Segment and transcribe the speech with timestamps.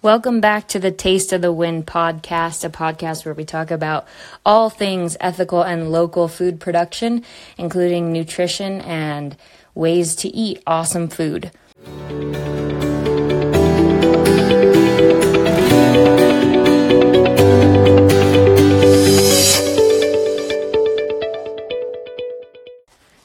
[0.00, 4.06] Welcome back to the Taste of the Wind podcast, a podcast where we talk about
[4.46, 7.24] all things ethical and local food production,
[7.56, 9.36] including nutrition and
[9.74, 11.50] ways to eat awesome food.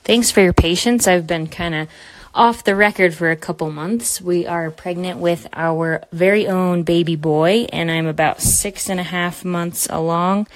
[0.03, 1.07] Thanks for your patience.
[1.07, 1.87] I've been kind of
[2.33, 4.19] off the record for a couple months.
[4.19, 9.03] We are pregnant with our very own baby boy, and I'm about six and a
[9.03, 10.47] half months along.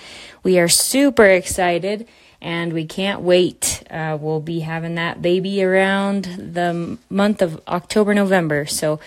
[0.44, 2.08] We are super excited
[2.42, 3.84] and we can't wait.
[3.90, 8.66] Uh, we'll be having that baby around the month of October, November.
[8.66, 9.00] So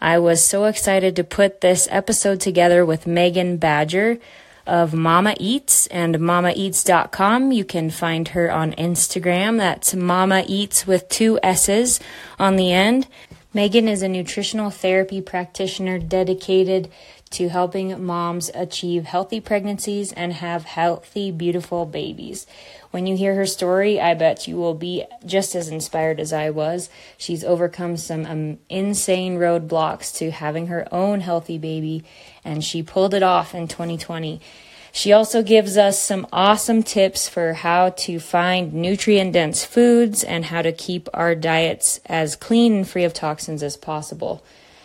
[0.00, 4.18] I was so excited to put this episode together with Meghan Badger
[4.66, 7.52] of Mama Eats and mamaeats.com.
[7.52, 9.58] You can find her on Instagram.
[9.58, 12.00] That's Mama Eats with two S's
[12.38, 13.06] on the end.
[13.54, 16.90] Meghan is a nutritional therapy practitioner dedicated
[17.30, 22.46] to helping moms achieve healthy pregnancies and have healthy, beautiful babies.
[22.92, 26.50] When you hear her story, I bet you will be just as inspired as I
[26.50, 26.88] was.
[27.18, 32.04] She's overcome some um, insane roadblocks to having her own healthy baby,
[32.46, 34.40] and she pulled it off in 2020.
[34.92, 40.46] She also gives us some awesome tips for how to find nutrient dense foods and
[40.46, 44.42] how to keep our diets as clean and free of toxins as possible.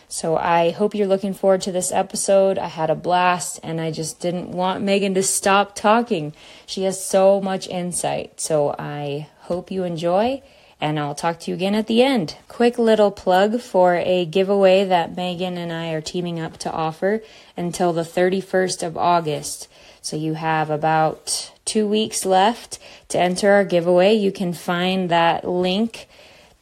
[0.09, 2.57] So I hope you're looking forward to this episode.
[2.57, 6.33] I had a blast and I just didn't want Meghan to stop talking.
[6.65, 8.41] She has so much insight.
[8.41, 10.43] So I hope you enjoy
[10.81, 12.35] and I'll talk to you again at the end.
[12.47, 17.21] Quick little plug for a giveaway that Meghan and I are teaming up to offer
[17.55, 19.67] until the 31st of August.
[20.01, 24.15] So you have about two weeks left to enter our giveaway.
[24.15, 26.07] You can find that link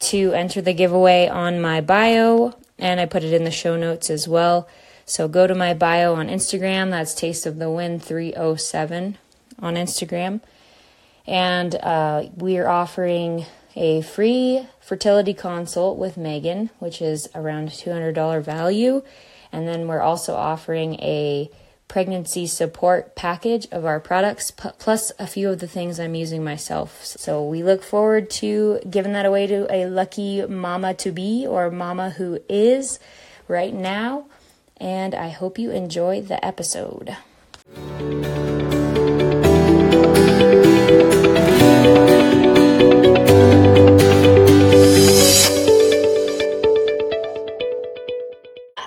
[0.00, 4.10] to enter the giveaway on my bio, and I put it in the show notes
[4.10, 4.68] as well.
[5.06, 6.90] So go to my bio on Instagram.
[6.90, 9.16] That's Taste of the Wind 307
[9.58, 10.42] on Instagram.
[11.26, 18.42] And uh, we are offering a free fertility consult with Meghan, which is around $200
[18.42, 19.02] value.
[19.52, 21.50] And then we're also offering a
[21.88, 27.04] pregnancy support package of our products, plus a few of the things I'm using myself.
[27.04, 31.68] So we look forward to giving that away to a lucky mama to be or
[31.70, 33.00] mama who is
[33.48, 34.26] right now.
[34.76, 37.16] And I hope you enjoy the episode.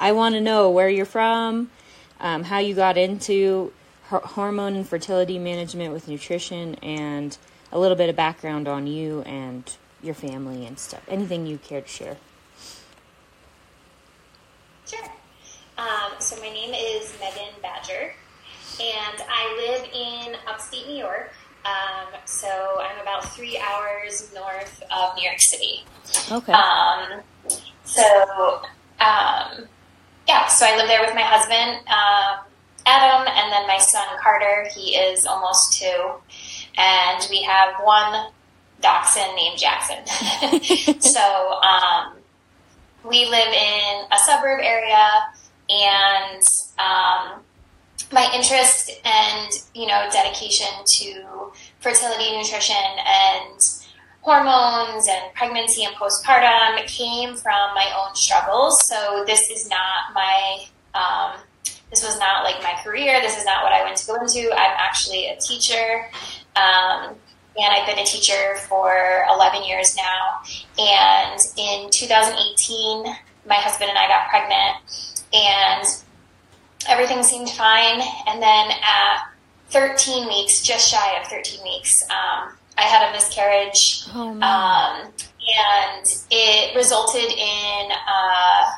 [0.04, 1.72] I want to know where you're from,
[2.20, 3.72] um, how you got into
[4.10, 7.38] hormone and fertility management with nutrition, and
[7.72, 9.64] a little bit of background on you and
[10.04, 11.02] your family and stuff.
[11.08, 12.18] Anything you care to share?
[14.86, 15.10] Sure.
[15.78, 18.12] Um, so my name is Meghan Badger,
[18.82, 21.32] and I live in upstate New York.
[21.64, 25.86] Um, so I'm about three hours north of New York City.
[26.30, 26.52] Okay.
[26.52, 27.22] Um,
[27.86, 28.64] so
[29.00, 29.68] um,
[30.28, 32.46] yeah, so I live there with my husband, um,
[32.86, 34.68] Adam, and then my son Carter.
[34.76, 36.12] He is almost two,
[36.78, 38.32] and we have one
[38.82, 40.06] dachshund named Jackson.
[41.02, 42.14] so um,
[43.04, 45.08] we live in a suburb area,
[45.70, 46.42] and
[46.80, 47.42] um,
[48.12, 52.76] my interest and you know dedication to fertility, nutrition,
[53.06, 53.60] and
[54.24, 58.88] hormones and pregnancy and postpartum came from my own struggles.
[58.88, 61.42] So this is not my, um,
[61.90, 63.20] this was not like my career.
[63.22, 64.50] This is not what I went to go into.
[64.52, 66.06] I'm actually a teacher.
[66.56, 67.16] Um,
[67.56, 70.42] and I've been a teacher for 11 years now.
[70.80, 73.04] And in 2018,
[73.46, 75.86] my husband and I got pregnant and
[76.88, 78.02] everything seemed fine.
[78.28, 79.28] And then at
[79.70, 86.24] 13 weeks, just shy of 13 weeks, um, I had a miscarriage, oh, um, and
[86.32, 88.72] it resulted in uh,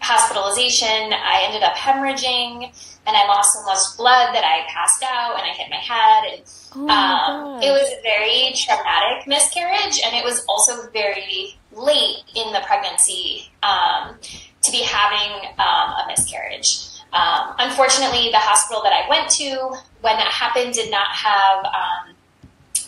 [0.00, 1.12] hospitalization.
[1.12, 2.64] I ended up hemorrhaging,
[3.06, 6.24] and I lost so much blood that I passed out and I hit my head.
[6.34, 6.42] And
[6.76, 12.52] oh um, it was a very traumatic miscarriage, and it was also very late in
[12.52, 14.16] the pregnancy um,
[14.62, 16.84] to be having um, a miscarriage.
[17.12, 22.14] Um, unfortunately, the hospital that I went to when that happened did not have um,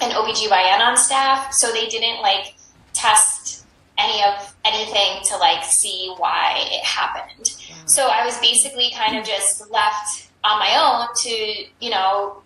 [0.00, 2.54] an OBGYN on staff, so they didn't like
[2.92, 3.66] test
[3.98, 7.54] any of anything to like see why it happened.
[7.86, 12.42] So I was basically kind of just left on my own to, you know,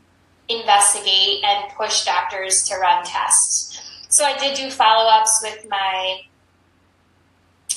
[0.49, 3.81] investigate and push doctors to run tests.
[4.09, 6.21] So I did do follow ups with my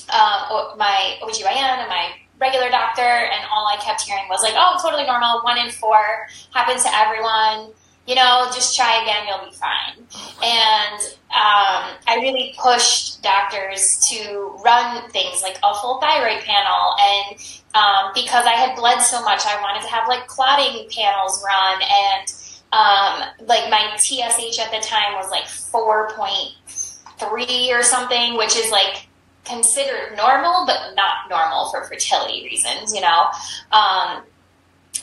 [0.09, 4.77] uh, my OBGYN and my regular doctor, and all I kept hearing was like, "Oh,
[4.81, 5.41] totally normal.
[5.41, 7.73] One in four happens to everyone."
[8.07, 9.97] You know, just try again, you'll be fine.
[10.41, 10.99] And
[11.29, 16.95] um, I really pushed doctors to run things like a full thyroid panel.
[16.99, 17.37] And
[17.75, 21.81] um, because I had bled so much, I wanted to have like clotting panels run.
[21.83, 22.31] And
[22.71, 29.09] um, like my TSH at the time was like 4.3 or something, which is like
[29.43, 33.27] considered normal, but not normal for fertility reasons, you know?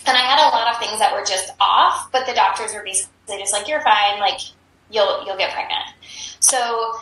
[0.07, 2.83] And I had a lot of things that were just off, but the doctors were
[2.83, 4.41] basically just like, you're fine, like,
[4.91, 5.85] you'll, you'll get pregnant.
[6.41, 6.95] So,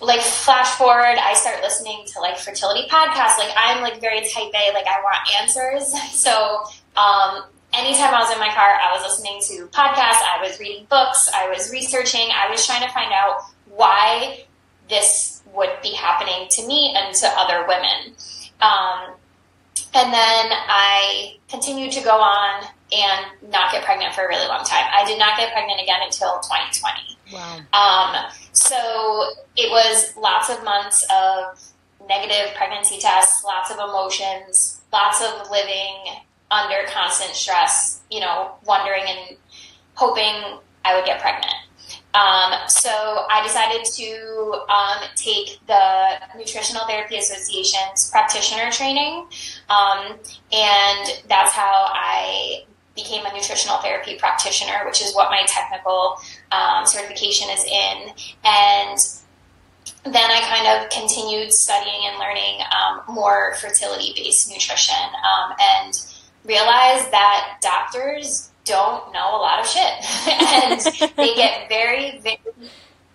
[0.00, 3.38] like, flash forward, I start listening to like fertility podcasts.
[3.38, 5.94] Like, I'm like very type A, like, I want answers.
[6.10, 6.64] So,
[6.96, 10.86] um, anytime I was in my car, I was listening to podcasts, I was reading
[10.90, 14.44] books, I was researching, I was trying to find out why
[14.88, 18.14] this would be happening to me and to other women.
[18.60, 19.14] Um,
[19.94, 24.64] and then I continued to go on and not get pregnant for a really long
[24.64, 24.84] time.
[24.92, 27.18] I did not get pregnant again until 2020.
[27.32, 27.60] Wow.
[27.72, 29.24] Um, so
[29.56, 31.60] it was lots of months of
[32.08, 35.96] negative pregnancy tests, lots of emotions, lots of living
[36.50, 39.36] under constant stress, you know, wondering and
[39.94, 41.54] hoping I would get pregnant.
[42.12, 42.90] Um, so
[43.30, 49.26] I decided to um, take the Nutritional Therapy Association's practitioner training,
[49.68, 50.18] um,
[50.52, 52.64] and that's how I
[52.96, 56.16] became a nutritional therapy practitioner, which is what my technical
[56.52, 58.12] um, certification is in.
[58.44, 58.98] And
[60.04, 66.06] then I kind of continued studying and learning um, more fertility based nutrition um, and
[66.44, 69.92] realized that doctors don't know a lot of shit.
[70.28, 70.80] and
[71.16, 72.38] they get very, very,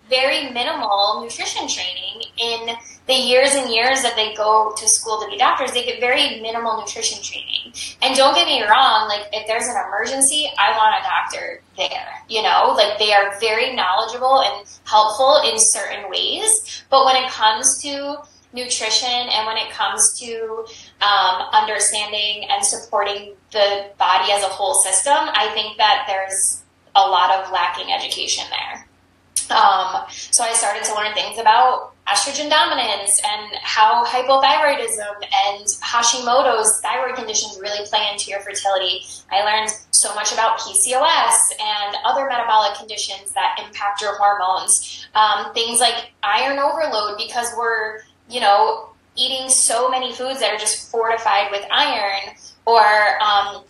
[0.08, 2.76] very minimal nutrition training in
[3.06, 5.72] the years and years that they go to school to be doctors.
[5.72, 7.72] They get very minimal nutrition training.
[8.02, 12.22] And don't get me wrong, like if there's an emergency, I want a doctor there.
[12.28, 16.84] You know, like they are very knowledgeable and helpful in certain ways.
[16.90, 18.18] But when it comes to
[18.52, 20.64] nutrition and when it comes to
[21.02, 26.62] um, understanding and supporting the body as a whole system, I think that there's
[26.94, 28.86] a lot of lacking education there.
[29.50, 36.80] Um, so I started to learn things about estrogen dominance and how hypothyroidism and Hashimoto's
[36.80, 39.02] thyroid conditions really play into your fertility.
[39.30, 45.08] I learned so much about PCOS and other metabolic conditions that impact your hormones.
[45.14, 50.58] Um, things like iron overload because we're you know, eating so many foods that are
[50.58, 52.34] just fortified with iron
[52.66, 53.64] or, um,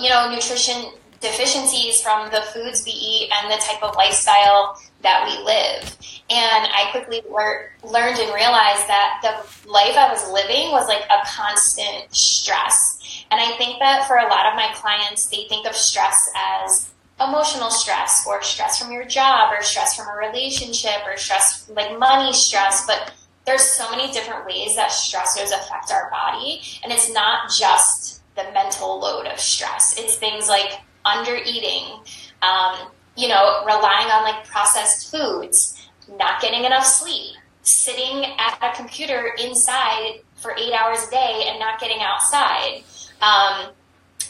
[0.00, 5.24] you know, nutrition deficiencies from the foods we eat and the type of lifestyle that
[5.26, 5.96] we live.
[6.30, 11.04] And I quickly lear- learned and realized that the life I was living was like
[11.10, 13.24] a constant stress.
[13.30, 16.90] And I think that for a lot of my clients, they think of stress as
[17.20, 21.98] emotional stress or stress from your job or stress from a relationship or stress like
[21.98, 23.12] money stress, but
[23.46, 26.60] there's so many different ways that stressors affect our body.
[26.82, 29.98] And it's not just the mental load of stress.
[29.98, 32.00] It's things like under eating,
[32.42, 35.88] um, you know, relying on like processed foods,
[36.18, 41.58] not getting enough sleep, sitting at a computer inside for eight hours a day and
[41.58, 42.82] not getting outside.
[43.20, 43.72] Um,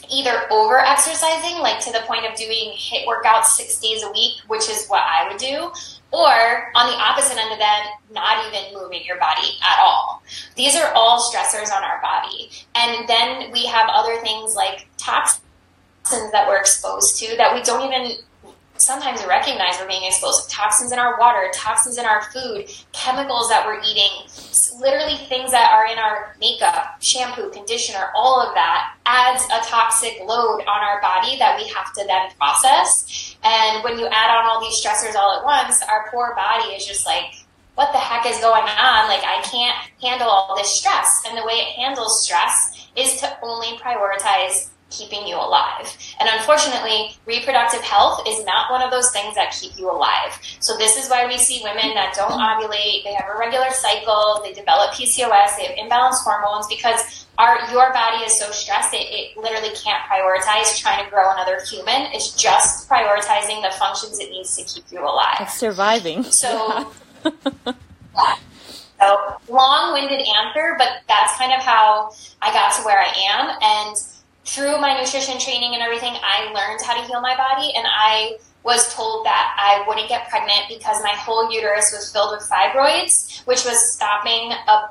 [0.09, 4.33] either over exercising, like to the point of doing HIIT workouts six days a week,
[4.47, 5.71] which is what I would do,
[6.11, 10.21] or on the opposite end of that, not even moving your body at all.
[10.55, 12.49] These are all stressors on our body.
[12.75, 15.41] And then we have other things like toxins
[16.31, 18.17] that we're exposed to that we don't even
[18.81, 22.69] sometimes we recognize we're being exposed to toxins in our water, toxins in our food,
[22.91, 24.09] chemicals that we're eating,
[24.79, 30.19] literally things that are in our makeup, shampoo, conditioner, all of that adds a toxic
[30.25, 33.35] load on our body that we have to then process.
[33.43, 36.85] And when you add on all these stressors all at once, our poor body is
[36.85, 37.35] just like,
[37.75, 39.07] what the heck is going on?
[39.07, 41.23] Like, I can't handle all this stress.
[41.27, 45.97] And the way it handles stress is to only prioritize keeping you alive.
[46.19, 50.37] And unfortunately, reproductive health is not one of those things that keep you alive.
[50.59, 54.41] So this is why we see women that don't ovulate, they have a regular cycle,
[54.43, 59.07] they develop PCOS, they have imbalanced hormones because our your body is so stressed it,
[59.09, 62.11] it literally can't prioritize trying to grow another human.
[62.13, 65.37] It's just prioritizing the functions it needs to keep you alive.
[65.39, 66.23] It's surviving.
[66.23, 66.91] So
[67.25, 68.35] yeah.
[69.01, 69.17] So
[69.49, 73.97] long-winded answer, but that's kind of how I got to where I am and
[74.45, 78.37] through my nutrition training and everything, I learned how to heal my body and I
[78.63, 83.45] was told that I wouldn't get pregnant because my whole uterus was filled with fibroids,
[83.47, 84.89] which was stopping a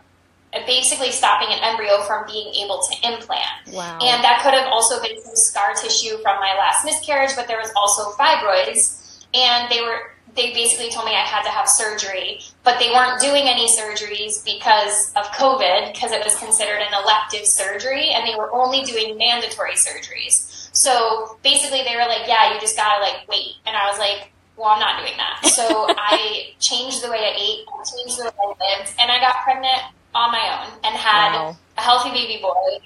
[0.66, 3.70] basically stopping an embryo from being able to implant.
[3.72, 3.98] Wow.
[4.02, 7.58] And that could have also been some scar tissue from my last miscarriage, but there
[7.58, 12.40] was also fibroids, and they were they basically told me I had to have surgery,
[12.64, 17.46] but they weren't doing any surgeries because of COVID, because it was considered an elective
[17.46, 20.68] surgery, and they were only doing mandatory surgeries.
[20.72, 24.30] So basically, they were like, "Yeah, you just gotta like wait," and I was like,
[24.56, 27.64] "Well, I'm not doing that." So I changed the way I ate,
[27.96, 28.46] changed the way I
[28.78, 29.82] lived, and I got pregnant
[30.14, 31.56] on my own and had Wow.
[31.78, 32.78] a healthy baby boy,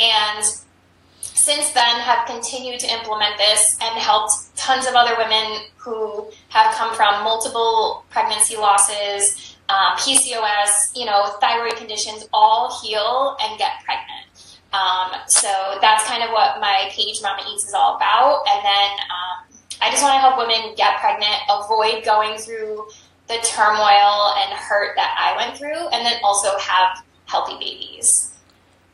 [0.00, 0.44] and
[1.38, 6.74] since then have continued to implement this and helped tons of other women who have
[6.74, 13.84] come from multiple pregnancy losses, um, PCOS, you know, thyroid conditions, all heal and get
[13.84, 14.58] pregnant.
[14.72, 15.48] Um, so
[15.80, 18.44] that's kind of what my page Mama Eats is all about.
[18.48, 19.48] And then um,
[19.80, 22.88] I just want to help women get pregnant, avoid going through
[23.28, 28.27] the turmoil and hurt that I went through, and then also have healthy babies.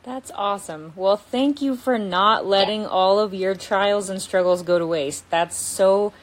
[0.05, 0.93] That's awesome.
[0.95, 5.27] Well, thank you for not letting all of your trials and struggles go to waste.
[5.31, 6.13] That's so.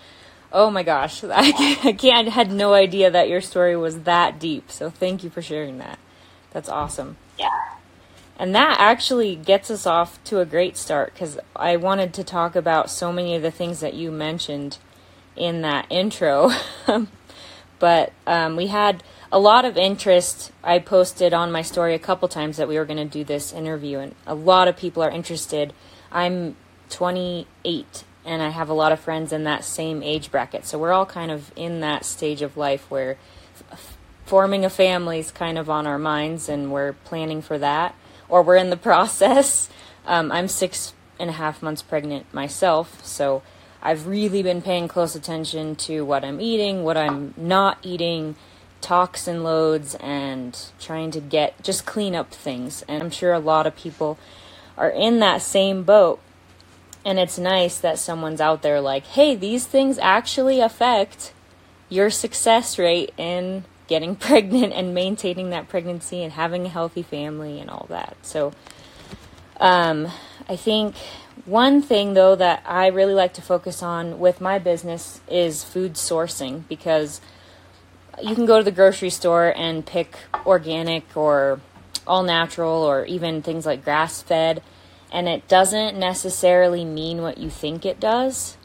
[0.52, 2.28] Oh my gosh, I can't, I can't.
[2.28, 4.70] Had no idea that your story was that deep.
[4.70, 5.98] So thank you for sharing that.
[6.52, 7.16] That's awesome.
[7.36, 7.48] Yeah.
[8.38, 12.54] And that actually gets us off to a great start because I wanted to talk
[12.54, 14.78] about so many of the things that you mentioned
[15.34, 16.52] in that intro.
[17.80, 20.52] but um, we had a lot of interest.
[20.62, 23.52] I posted on my story a couple times that we were going to do this
[23.52, 25.72] interview, and a lot of people are interested.
[26.12, 26.54] I'm
[26.90, 30.64] 28 and I have a lot of friends in that same age bracket.
[30.64, 33.16] So we're all kind of in that stage of life where
[33.72, 33.96] f-
[34.26, 37.94] forming a family is kind of on our minds and we're planning for that,
[38.28, 39.68] or we're in the process.
[40.06, 43.42] Um, I'm six and a half months pregnant myself, so
[43.82, 48.36] I've really been paying close attention to what I'm eating, what I'm not eating,
[48.82, 52.84] toxin loads, and trying to get just clean up things.
[52.88, 54.18] And I'm sure a lot of people
[54.76, 56.20] are in that same boat.
[57.04, 61.32] And it's nice that someone's out there like, hey, these things actually affect
[61.88, 67.60] your success rate in getting pregnant and maintaining that pregnancy and having a healthy family
[67.60, 68.16] and all that.
[68.22, 68.52] So,
[69.58, 70.08] um,
[70.48, 70.96] I think
[71.44, 75.94] one thing though that I really like to focus on with my business is food
[75.94, 77.20] sourcing because
[78.22, 81.60] you can go to the grocery store and pick organic or
[82.06, 84.62] all natural or even things like grass fed
[85.12, 88.56] and it doesn't necessarily mean what you think it does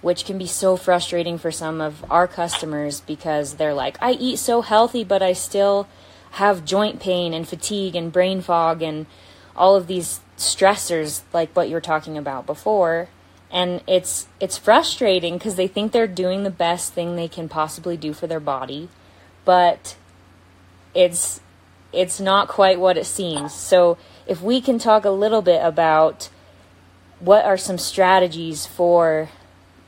[0.00, 4.38] which can be so frustrating for some of our customers because they're like I eat
[4.38, 5.88] so healthy but I still
[6.32, 9.06] have joint pain and fatigue and brain fog and
[9.54, 13.08] all of these stressors like what you were talking about before
[13.52, 17.96] and it's it's frustrating because they think they're doing the best thing they can possibly
[17.96, 18.88] do for their body
[19.44, 19.96] but
[20.94, 21.40] it's
[21.92, 23.52] it's not quite what it seems.
[23.52, 26.30] So if we can talk a little bit about
[27.20, 29.28] what are some strategies for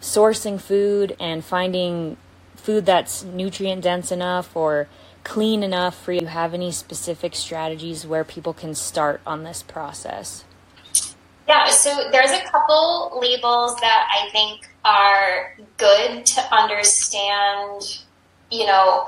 [0.00, 2.16] sourcing food and finding
[2.56, 4.86] food that's nutrient dense enough or
[5.22, 10.44] clean enough for you have any specific strategies where people can start on this process
[11.46, 18.02] Yeah, so there's a couple labels that I think are good to understand,
[18.50, 19.06] you know,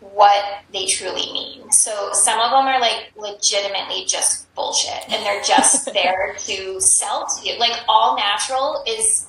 [0.00, 1.70] what they truly mean.
[1.72, 7.26] So some of them are like legitimately just bullshit and they're just there to sell
[7.26, 7.58] to you.
[7.58, 9.26] Like all natural is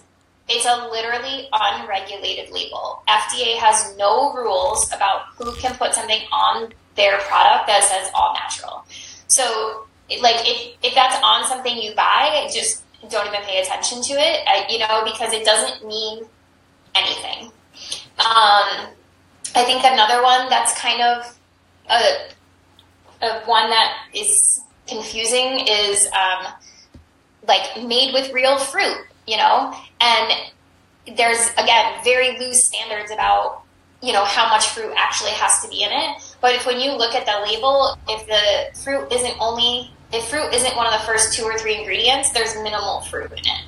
[0.50, 3.04] it's a literally unregulated label.
[3.08, 8.34] FDA has no rules about who can put something on their product that says all
[8.34, 8.84] natural.
[9.28, 9.86] So,
[10.20, 14.48] like, if, if that's on something you buy, just don't even pay attention to it,
[14.48, 16.26] uh, you know, because it doesn't mean
[16.96, 17.52] anything.
[18.20, 18.90] Um,
[19.56, 21.38] I think another one that's kind of
[21.90, 26.54] a, a one that is confusing is um,
[27.48, 30.52] like made with real fruit, you know, and
[31.18, 33.64] there's again very loose standards about
[34.04, 36.36] you know how much fruit actually has to be in it.
[36.42, 40.54] But if when you look at the label, if the fruit isn't only if fruit
[40.54, 43.64] isn't one of the first two or three ingredients, there's minimal fruit in it.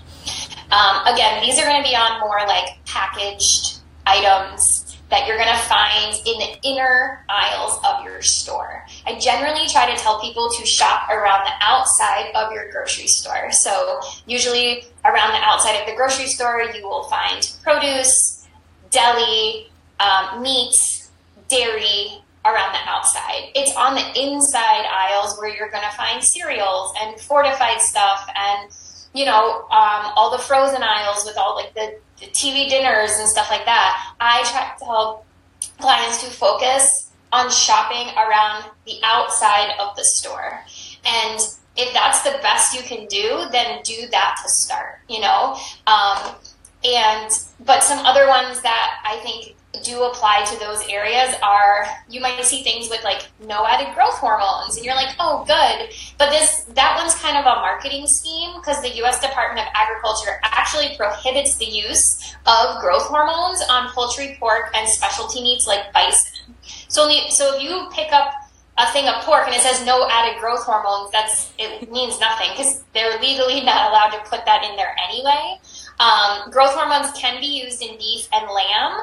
[0.71, 5.49] Um, again, these are going to be on more like packaged items that you're going
[5.49, 8.83] to find in the inner aisles of your store.
[9.05, 13.51] I generally try to tell people to shop around the outside of your grocery store.
[13.51, 18.47] So, usually around the outside of the grocery store, you will find produce,
[18.89, 19.69] deli,
[19.99, 21.07] um, meat,
[21.47, 23.51] dairy around the outside.
[23.55, 28.69] It's on the inside aisles where you're going to find cereals and fortified stuff and
[29.13, 33.27] you know, um, all the frozen aisles with all like the, the TV dinners and
[33.27, 34.13] stuff like that.
[34.19, 35.25] I try to help
[35.79, 40.61] clients to focus on shopping around the outside of the store.
[41.05, 41.39] And
[41.75, 45.57] if that's the best you can do, then do that to start, you know?
[45.87, 46.35] Um,
[46.83, 47.31] and,
[47.65, 52.39] but some other ones that I think do apply to those areas are you might
[52.43, 55.89] see things with like no added growth hormones and you're like oh good.
[56.17, 60.39] But this that one's kind of a marketing scheme because the US Department of Agriculture
[60.43, 66.55] actually prohibits the use of growth hormones on poultry pork and specialty meats like bison.
[66.87, 68.31] So only so if you pick up
[68.77, 72.49] a thing of pork and it says no added growth hormones that's it means nothing
[72.51, 75.59] because they're legally not allowed to put that in there anyway
[75.99, 78.99] um, growth hormones can be used in beef and lamb,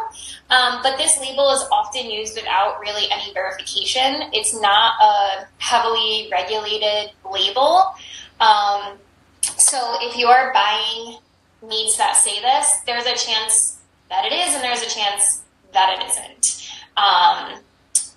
[0.50, 4.31] um, but this label is often used without really any verification.
[4.33, 7.95] It's not a heavily regulated label.
[8.41, 8.99] Um,
[9.57, 11.19] so if you are buying
[11.67, 15.97] meats that say this, there's a chance that it is, and there's a chance that
[15.99, 16.71] it isn't.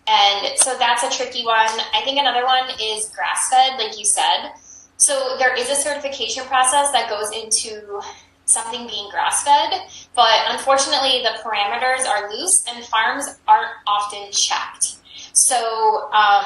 [0.07, 1.79] And so that's a tricky one.
[1.93, 4.51] I think another one is grass fed, like you said.
[4.98, 8.01] So there is a certification process that goes into
[8.45, 9.81] something being grass fed,
[10.15, 14.98] but unfortunately the parameters are loose and farms aren't often checked.
[15.33, 16.45] So um,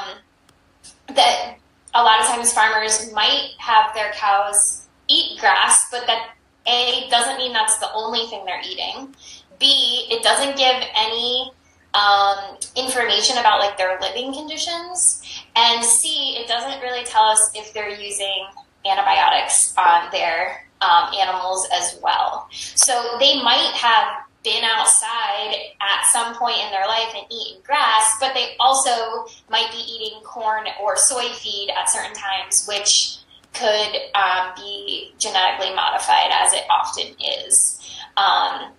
[1.14, 1.56] that
[1.94, 6.30] a lot of times farmers might have their cows eat grass, but that
[6.66, 9.14] A doesn't mean that's the only thing they're eating.
[9.58, 11.50] B, it doesn't give any
[11.98, 15.22] um, information about like their living conditions.
[15.56, 18.46] And C, it doesn't really tell us if they're using
[18.86, 22.48] antibiotics on their um, animals as well.
[22.52, 28.16] So they might have been outside at some point in their life and eaten grass,
[28.20, 33.16] but they also might be eating corn or soy feed at certain times, which
[33.52, 37.14] could um, be genetically modified, as it often
[37.44, 37.80] is.
[38.16, 38.72] Um,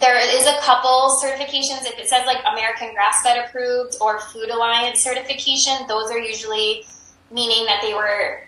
[0.00, 1.86] there is a couple certifications.
[1.86, 6.84] If it says like American Grass Fed approved or Food Alliance certification, those are usually
[7.30, 8.40] meaning that they were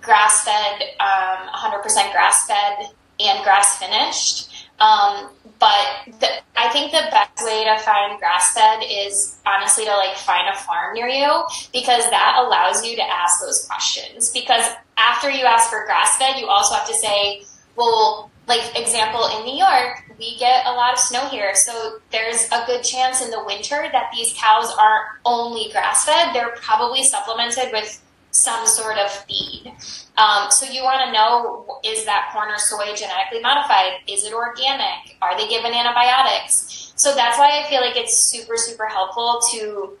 [0.00, 1.82] grass fed, um, 100%
[2.12, 4.50] grass fed and grass finished.
[4.80, 9.90] Um, but the, I think the best way to find grass fed is honestly to
[9.92, 14.30] like find a farm near you because that allows you to ask those questions.
[14.30, 14.64] Because
[14.96, 17.42] after you ask for grass fed, you also have to say,
[17.76, 22.46] well, like example in New York, we get a lot of snow here, so there's
[22.52, 27.02] a good chance in the winter that these cows aren't only grass fed; they're probably
[27.02, 29.72] supplemented with some sort of feed.
[30.18, 33.92] Um, so you want to know is that corn or soy genetically modified?
[34.06, 35.16] Is it organic?
[35.22, 36.92] Are they given antibiotics?
[36.96, 39.96] So that's why I feel like it's super, super helpful to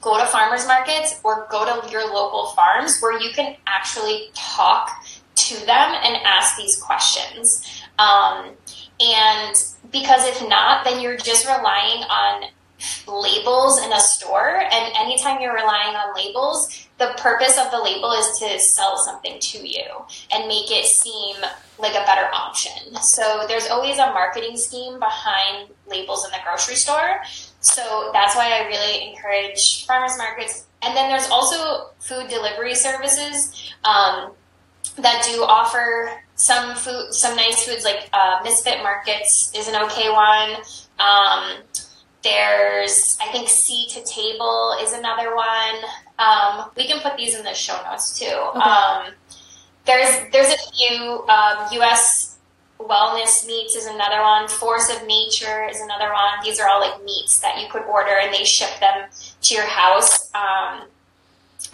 [0.00, 4.90] go to farmers markets or go to your local farms where you can actually talk
[5.36, 7.82] to them and ask these questions.
[7.98, 8.50] Um,
[9.00, 9.56] and
[9.90, 12.44] because if not, then you're just relying on
[13.06, 14.60] labels in a store.
[14.60, 19.38] And anytime you're relying on labels, the purpose of the label is to sell something
[19.40, 19.84] to you
[20.32, 21.36] and make it seem
[21.78, 22.94] like a better option.
[23.02, 27.20] So there's always a marketing scheme behind labels in the grocery store.
[27.60, 30.66] So that's why I really encourage farmers markets.
[30.82, 34.32] And then there's also food delivery services um,
[34.96, 40.10] that do offer some food, some nice foods like uh, Misfit Markets is an okay
[40.10, 40.56] one.
[40.98, 41.62] Um,
[42.22, 45.76] there's, I think, Sea to Table is another one.
[46.18, 48.26] Um, we can put these in the show notes too.
[48.26, 48.60] Okay.
[48.60, 49.12] Um,
[49.84, 52.38] there's there's a few um, U.S.
[52.80, 54.48] Wellness Meats is another one.
[54.48, 56.32] Force of Nature is another one.
[56.42, 59.08] These are all like meats that you could order and they ship them
[59.42, 60.30] to your house.
[60.34, 60.88] Um,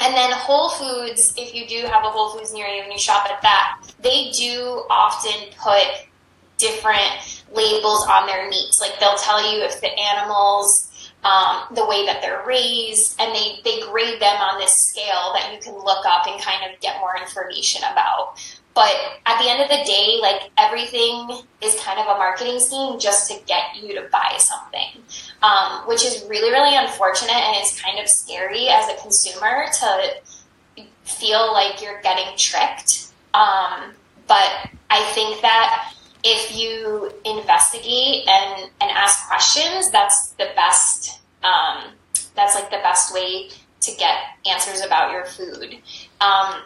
[0.00, 2.98] and then Whole Foods, if you do have a Whole Foods near you and you
[2.98, 5.84] shop at that, they do often put
[6.56, 8.80] different labels on their meats.
[8.80, 10.88] Like they'll tell you if the animals,
[11.22, 15.52] um, the way that they're raised, and they, they grade them on this scale that
[15.52, 18.40] you can look up and kind of get more information about.
[18.74, 18.94] But
[19.26, 23.30] at the end of the day, like everything is kind of a marketing scheme just
[23.30, 25.02] to get you to buy something,
[25.42, 30.86] um, which is really, really unfortunate and it's kind of scary as a consumer to
[31.04, 33.08] feel like you're getting tricked.
[33.34, 33.92] Um,
[34.28, 41.92] but I think that if you investigate and, and ask questions, that's the best, um,
[42.36, 43.48] that's like the best way
[43.80, 45.78] to get answers about your food.
[46.20, 46.62] Um,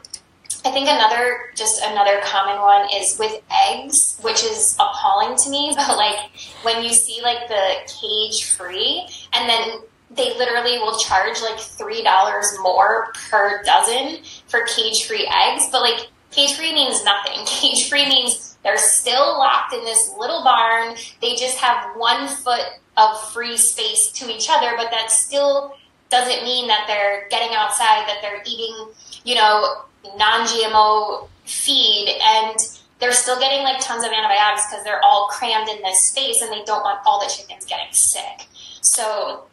[0.66, 5.74] I think another, just another common one is with eggs, which is appalling to me.
[5.77, 6.31] But like
[6.62, 12.62] when you see like the cage free and then they literally will charge like $3
[12.62, 15.68] more per dozen for cage free eggs.
[15.70, 17.44] But like cage free means nothing.
[17.46, 20.96] Cage free means they're still locked in this little barn.
[21.20, 22.64] They just have one foot
[22.96, 25.77] of free space to each other, but that still
[26.11, 28.88] doesn't mean that they're getting outside, that they're eating,
[29.24, 29.85] you know,
[30.16, 32.58] non GMO feed and
[33.00, 36.50] they're still getting like tons of antibiotics because they're all crammed in this space and
[36.52, 38.46] they don't want all the chickens getting sick.
[38.80, 39.44] So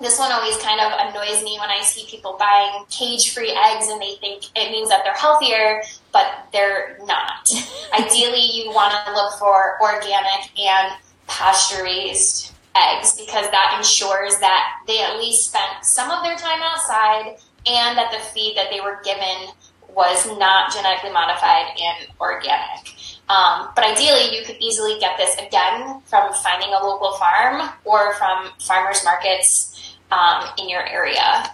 [0.00, 3.88] this one always kind of annoys me when I see people buying cage free eggs
[3.88, 7.50] and they think it means that they're healthier, but they're not.
[7.98, 10.92] Ideally, you want to look for organic and
[11.26, 16.60] pasture raised eggs because that ensures that they at least spent some of their time
[16.62, 19.48] outside and that the feed that they were given
[19.94, 22.94] was not genetically modified and organic.
[23.28, 28.14] Um, but ideally, you could easily get this again from finding a local farm or
[28.14, 31.50] from farmers markets um, in your area.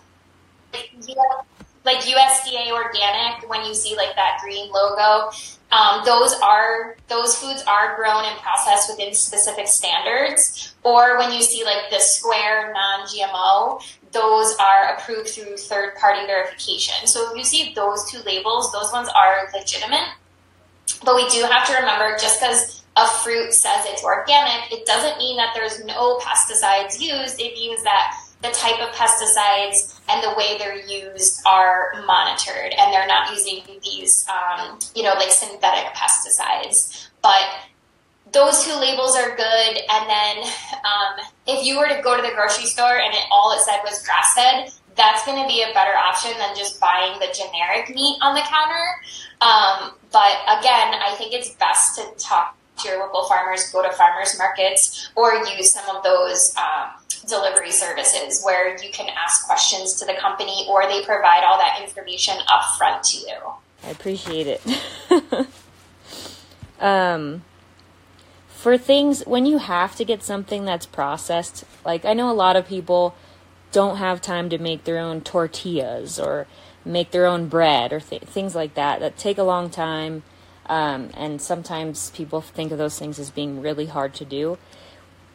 [1.84, 5.30] Like USDA organic, when you see like that green logo,
[5.72, 10.74] um, those are those foods are grown and processed within specific standards.
[10.82, 17.06] Or when you see like the square non-GMO, those are approved through third party verification.
[17.06, 20.08] So if you see those two labels, those ones are legitimate.
[21.04, 25.18] But we do have to remember just because a fruit says it's organic, it doesn't
[25.18, 27.40] mean that there's no pesticides used.
[27.40, 32.92] It means that the type of pesticides and the way they're used are monitored and
[32.92, 37.08] they're not using these, um, you know, like synthetic pesticides.
[37.22, 37.44] But
[38.32, 39.78] those two labels are good.
[39.90, 40.36] And then
[40.72, 43.80] um, if you were to go to the grocery store and it, all it said
[43.84, 47.94] was grass fed, that's going to be a better option than just buying the generic
[47.94, 48.84] meat on the counter.
[49.40, 53.90] Um, but again, I think it's best to talk to your local farmers, go to
[53.92, 56.90] farmers markets, or use some of those um,
[57.28, 61.80] delivery services where you can ask questions to the company or they provide all that
[61.82, 63.36] information up front to you.
[63.84, 65.48] I appreciate it.
[66.80, 67.42] um,
[68.48, 72.56] for things when you have to get something that's processed, like I know a lot
[72.56, 73.14] of people
[73.72, 76.46] don't have time to make their own tortillas or
[76.84, 80.22] make their own bread or th- things like that that take a long time.
[80.70, 84.56] Um, and sometimes people think of those things as being really hard to do.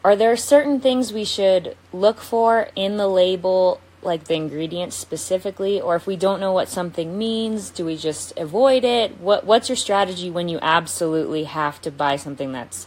[0.02, 5.78] Are there certain things we should look for in the label, like the ingredients specifically,
[5.78, 9.20] or if we don't know what something means, do we just avoid it?
[9.20, 12.86] What What's your strategy when you absolutely have to buy something that's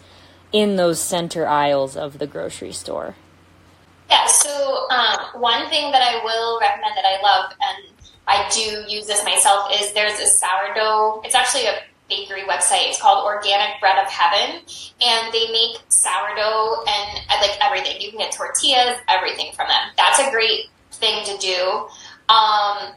[0.52, 3.16] in those center aisles of the grocery store?
[4.10, 7.94] Yeah, so um, one thing that I will recommend that I love, and
[8.26, 11.22] I do use this myself, is there's a sourdough.
[11.24, 11.78] It's actually a
[12.10, 12.90] bakery website.
[12.90, 14.62] It's called Organic Bread of Heaven,
[15.02, 18.02] and they make sourdough and uh, like everything.
[18.02, 19.92] You can get tortillas, everything from them.
[19.96, 21.88] That's a great thing to do.
[22.34, 22.94] Um,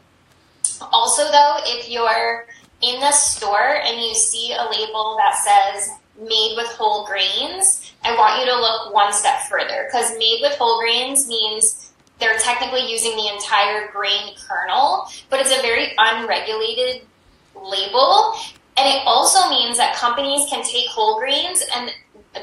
[0.91, 2.47] also, though, if you're
[2.81, 8.15] in the store and you see a label that says made with whole grains, I
[8.15, 12.89] want you to look one step further because made with whole grains means they're technically
[12.89, 17.01] using the entire grain kernel, but it's a very unregulated
[17.55, 18.35] label.
[18.77, 21.91] And it also means that companies can take whole grains and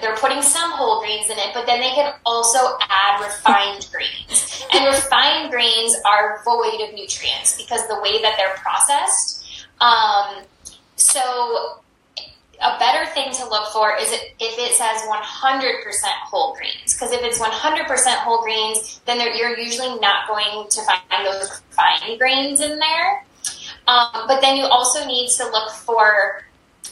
[0.01, 4.65] they're putting some whole grains in it, but then they can also add refined grains.
[4.73, 9.45] And refined grains are void of nutrients because the way that they're processed.
[9.81, 10.45] Um,
[10.97, 11.81] so
[12.63, 15.83] a better thing to look for is if it says 100%
[16.25, 16.95] whole grains.
[16.95, 22.19] Because if it's 100% whole grains, then you're usually not going to find those fine
[22.19, 23.25] grains in there.
[23.87, 26.43] Um, but then you also need to look for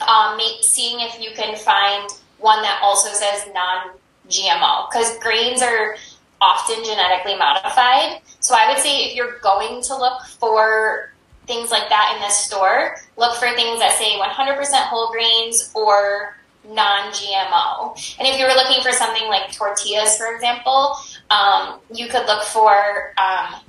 [0.07, 4.91] um, seeing if you can find one that also says non-GMO.
[4.91, 5.97] Because grains are
[6.41, 8.21] often genetically modified.
[8.41, 11.13] So I would say if you're going to look for
[11.47, 16.37] things like that in the store, look for things that say 100% whole grains or
[16.69, 18.17] non-GMO.
[18.19, 20.97] And if you were looking for something like tortillas, for example,
[21.31, 23.61] um, you could look for um,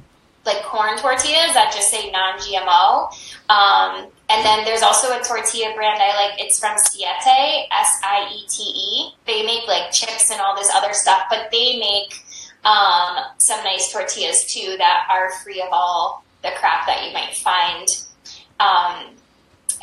[0.45, 3.12] like corn tortillas that just say non-GMO.
[3.49, 6.39] Um, and then there's also a tortilla brand I like.
[6.39, 9.15] It's from Siete, S-I-E-T-E.
[9.25, 12.23] They make like chips and all this other stuff, but they make
[12.63, 17.36] um, some nice tortillas too that are free of all the crap that you might
[17.36, 18.06] find
[18.60, 19.15] um,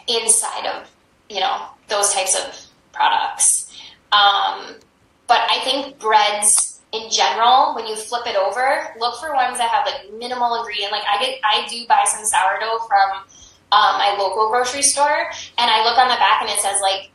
[0.08, 0.90] inside of
[1.28, 3.72] you know those types of products.
[4.12, 4.76] Um,
[5.26, 9.68] but I think breads in general, when you flip it over, look for ones that
[9.68, 10.92] have like minimal ingredient.
[10.92, 13.10] Like I get, I do buy some sourdough from
[13.72, 17.10] um, my local grocery store, and I look on the back and it says like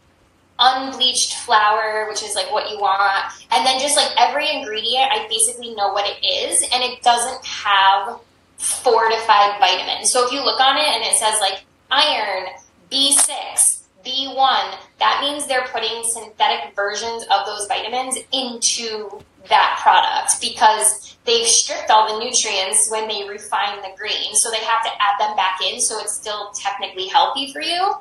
[0.60, 5.28] unbleached flour, which is like what you want, and then just like every ingredient, I
[5.28, 8.20] basically know what it is, and it doesn't have
[8.58, 10.12] fortified vitamins.
[10.12, 12.46] So if you look on it and it says like iron,
[12.92, 21.18] B6, B1, that means they're putting synthetic versions of those vitamins into that product because
[21.26, 24.36] they've stripped all the nutrients when they refine the green.
[24.36, 27.94] So they have to add them back in so it's still technically healthy for you.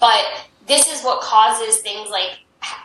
[0.00, 0.24] But
[0.66, 2.38] this is what causes things like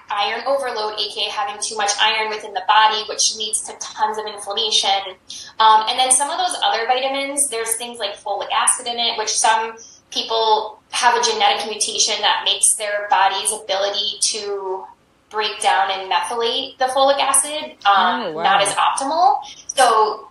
[0.09, 4.25] iron overload, aka having too much iron within the body, which leads to tons of
[4.25, 5.15] inflammation.
[5.59, 9.17] Um, and then some of those other vitamins, there's things like folic acid in it,
[9.17, 9.77] which some
[10.12, 14.83] people have a genetic mutation that makes their body's ability to
[15.29, 18.43] break down and methylate the folic acid um, oh, wow.
[18.43, 19.37] not as optimal.
[19.67, 20.29] So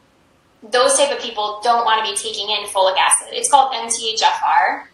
[0.63, 3.29] those type of people don't want to be taking in folic acid.
[3.33, 4.85] It's called MTHFR.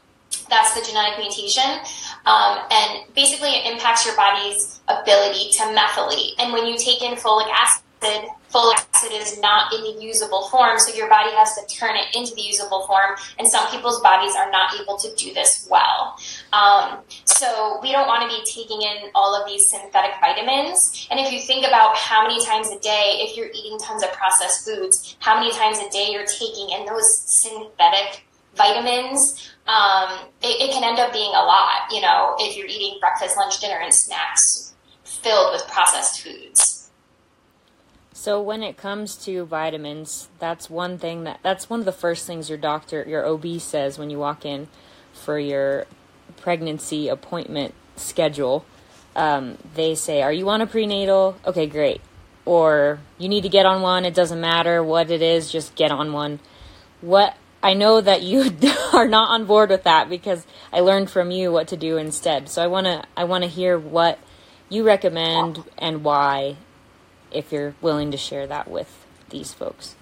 [0.50, 1.80] That's the genetic mutation.
[2.26, 6.32] Um, and basically, it impacts your body's ability to methylate.
[6.38, 7.83] And when you take in folic acid,
[8.52, 12.14] folic acid is not in the usable form, so your body has to turn it
[12.14, 13.16] into the usable form.
[13.38, 16.16] And some people's bodies are not able to do this well.
[16.52, 21.08] Um, so we don't want to be taking in all of these synthetic vitamins.
[21.10, 24.12] And if you think about how many times a day, if you're eating tons of
[24.12, 30.60] processed foods, how many times a day you're taking in those synthetic vitamins, um, it,
[30.60, 33.80] it, can end up being a lot, you know, if you're eating breakfast, lunch, dinner,
[33.80, 36.83] and snacks filled with processed foods.
[38.24, 42.26] So when it comes to vitamins, that's one thing that that's one of the first
[42.26, 44.68] things your doctor, your OB says when you walk in
[45.12, 45.84] for your
[46.38, 48.64] pregnancy appointment schedule.
[49.14, 51.36] Um, they say, "Are you on a prenatal?
[51.46, 52.00] Okay, great."
[52.46, 54.06] Or you need to get on one.
[54.06, 56.40] It doesn't matter what it is, just get on one.
[57.02, 58.50] What I know that you
[58.94, 62.48] are not on board with that because I learned from you what to do instead.
[62.48, 64.18] So I want to I want to hear what
[64.70, 66.56] you recommend and why
[67.34, 69.94] if you're willing to share that with these folks.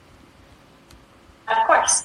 [1.48, 2.02] Of course.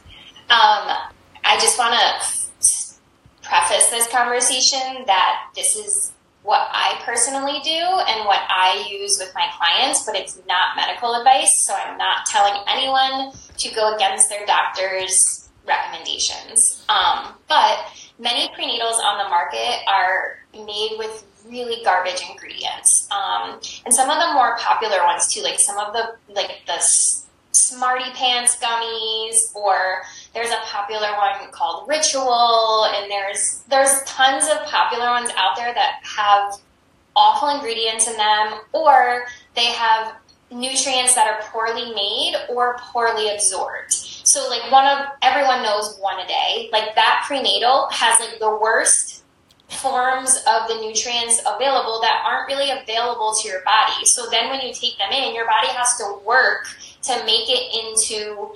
[0.49, 0.97] Um,
[1.43, 6.11] I just want to preface this conversation that this is
[6.43, 11.13] what I personally do and what I use with my clients, but it's not medical
[11.15, 11.65] advice.
[11.65, 16.85] So I'm not telling anyone to go against their doctor's recommendations.
[16.87, 17.79] Um, but
[18.17, 23.09] many prenatals on the market are made with really garbage ingredients.
[23.11, 26.79] Um, and some of the more popular ones too, like some of the like the
[27.51, 34.63] Smarty Pants gummies, or there's a popular one called Ritual, and there's there's tons of
[34.65, 36.55] popular ones out there that have
[37.15, 40.15] awful ingredients in them, or they have
[40.51, 43.91] nutrients that are poorly made or poorly absorbed.
[43.91, 46.69] So like one of everyone knows one a day.
[46.71, 49.16] Like that prenatal has like the worst
[49.69, 54.05] forms of the nutrients available that aren't really available to your body.
[54.05, 56.67] So then when you take them in, your body has to work
[57.03, 58.55] to make it into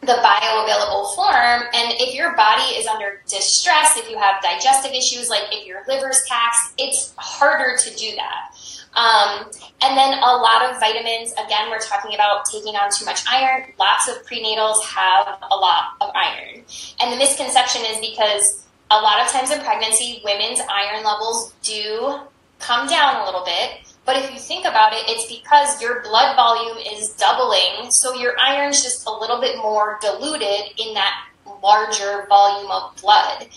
[0.00, 1.62] the bioavailable form.
[1.72, 5.82] And if your body is under distress, if you have digestive issues, like if your
[5.86, 8.56] liver's taxed, it's harder to do that.
[8.94, 13.22] Um, and then a lot of vitamins, again, we're talking about taking on too much
[13.30, 13.72] iron.
[13.78, 16.62] Lots of prenatals have a lot of iron.
[17.00, 18.61] And the misconception is because
[18.92, 22.20] a lot of times in pregnancy, women's iron levels do
[22.58, 23.80] come down a little bit.
[24.04, 28.38] But if you think about it, it's because your blood volume is doubling, so your
[28.38, 31.28] iron's just a little bit more diluted in that
[31.62, 33.48] larger volume of blood.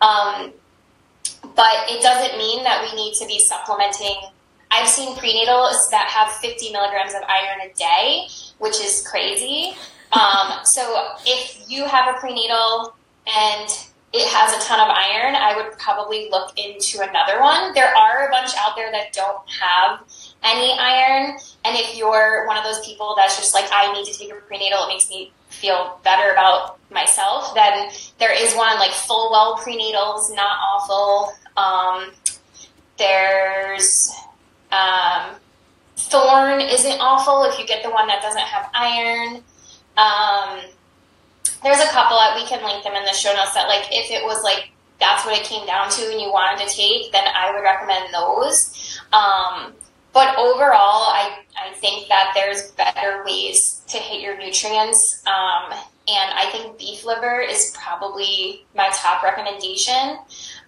[0.00, 0.52] Um,
[1.56, 4.16] but it doesn't mean that we need to be supplementing
[4.74, 8.26] I've seen prenatals that have 50 milligrams of iron a day,
[8.58, 9.76] which is crazy.
[10.10, 12.92] Um, so if you have a prenatal
[13.24, 13.70] and
[14.14, 17.74] it has a ton of iron, I would probably look into another one.
[17.74, 20.00] There are a bunch out there that don't have
[20.44, 21.36] any iron.
[21.64, 24.36] And if you're one of those people that's just like, I need to take a
[24.36, 29.56] prenatal, it makes me feel better about myself, then there is one like full Fullwell
[29.58, 31.32] prenatals, not awful.
[31.56, 32.12] Um,
[32.96, 34.12] there's
[34.70, 35.34] um,
[35.96, 39.42] Thorne isn't awful if you get the one that doesn't have iron.
[39.96, 40.60] Um,
[41.64, 44.10] there's a couple that we can link them in the show notes that like if
[44.10, 47.24] it was like that's what it came down to and you wanted to take, then
[47.34, 49.00] I would recommend those.
[49.12, 49.72] Um,
[50.12, 55.24] but overall, I, I think that there's better ways to hit your nutrients.
[55.26, 60.18] Um, and I think beef liver is probably my top recommendation.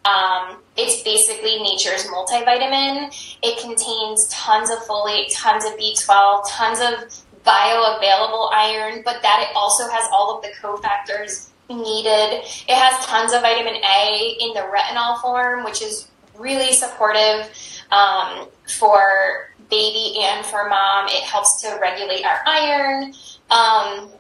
[0.05, 3.39] Um, it's basically nature's multivitamin.
[3.43, 9.57] It contains tons of folate, tons of B12, tons of bioavailable iron, but that it
[9.57, 12.43] also has all of the cofactors needed.
[12.69, 17.51] It has tons of vitamin A in the retinol form, which is really supportive
[17.91, 21.07] um, for baby and for mom.
[21.09, 23.15] It helps to regulate our iron.
[23.51, 24.11] Um,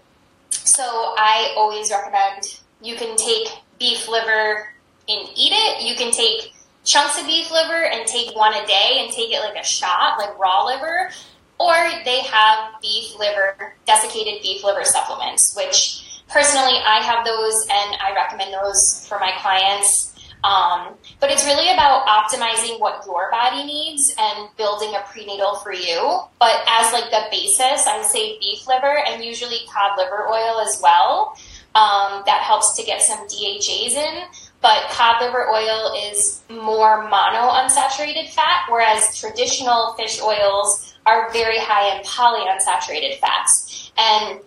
[0.50, 4.68] so I always recommend you can take beef liver
[5.08, 5.82] and eat it.
[5.82, 6.52] You can take
[6.84, 10.18] chunks of beef liver and take one a day and take it like a shot,
[10.18, 11.10] like raw liver,
[11.59, 17.97] or they have beef liver, desiccated beef liver supplements, which personally I have those and
[18.01, 20.12] I recommend those for my clients.
[20.45, 25.73] Um, but it's really about optimizing what your body needs and building a prenatal for
[25.73, 26.21] you.
[26.38, 30.79] But as like the basis, I say beef liver and usually cod liver oil as
[30.83, 31.37] well.
[31.75, 34.23] Um, that helps to get some DHAs in.
[34.62, 41.59] But cod liver oil is more mono unsaturated fat, whereas traditional fish oils are very
[41.59, 43.92] high in polyunsaturated fats.
[43.97, 44.40] And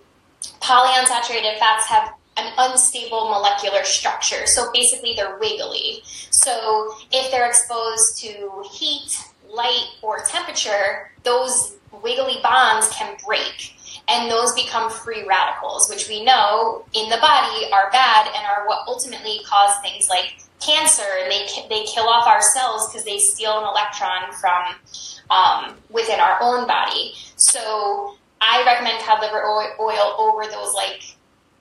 [0.61, 4.45] polyunsaturated fats have an unstable molecular structure.
[4.45, 6.01] So basically, they're wiggly.
[6.29, 9.17] So if they're exposed to heat,
[9.49, 13.75] light, or temperature, those wiggly bonds can break.
[14.07, 18.65] And those become free radicals, which we know in the body are bad and are
[18.67, 21.03] what ultimately cause things like cancer.
[21.21, 26.19] And they, they kill off our cells because they steal an electron from um, within
[26.19, 27.13] our own body.
[27.35, 31.15] So I recommend cod liver oil over those like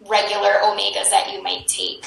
[0.09, 2.05] regular omegas that you might take.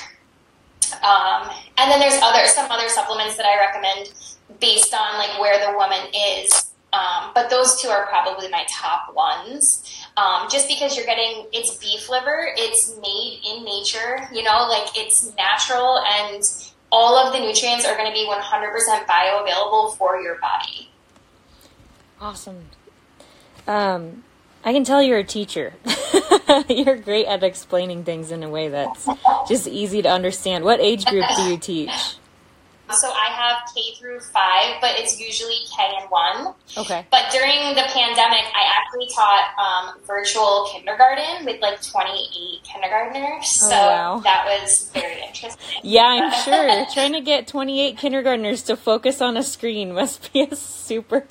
[1.03, 4.13] Um, and then there's other some other supplements that I recommend
[4.59, 6.71] based on like where the woman is.
[6.93, 9.87] Um, but those two are probably my top ones.
[10.17, 14.89] Um, just because you're getting it's beef liver, it's made in nature, you know, like
[14.95, 16.43] it's natural and
[16.91, 20.90] all of the nutrients are going to be 100% bioavailable for your body.
[22.21, 22.65] Awesome.
[23.67, 24.23] Um,
[24.63, 25.73] I can tell you're a teacher.
[26.69, 29.07] you're great at explaining things in a way that's
[29.47, 30.63] just easy to understand.
[30.63, 32.17] What age group do you teach?
[32.91, 36.53] So I have K through five, but it's usually K and one.
[36.77, 37.05] Okay.
[37.11, 43.59] But during the pandemic, I actually taught um, virtual kindergarten with like 28 kindergartners.
[43.63, 44.19] Oh, so wow.
[44.23, 45.79] that was very interesting.
[45.83, 46.85] yeah, I'm sure.
[46.93, 51.25] Trying to get 28 kindergartners to focus on a screen must be a super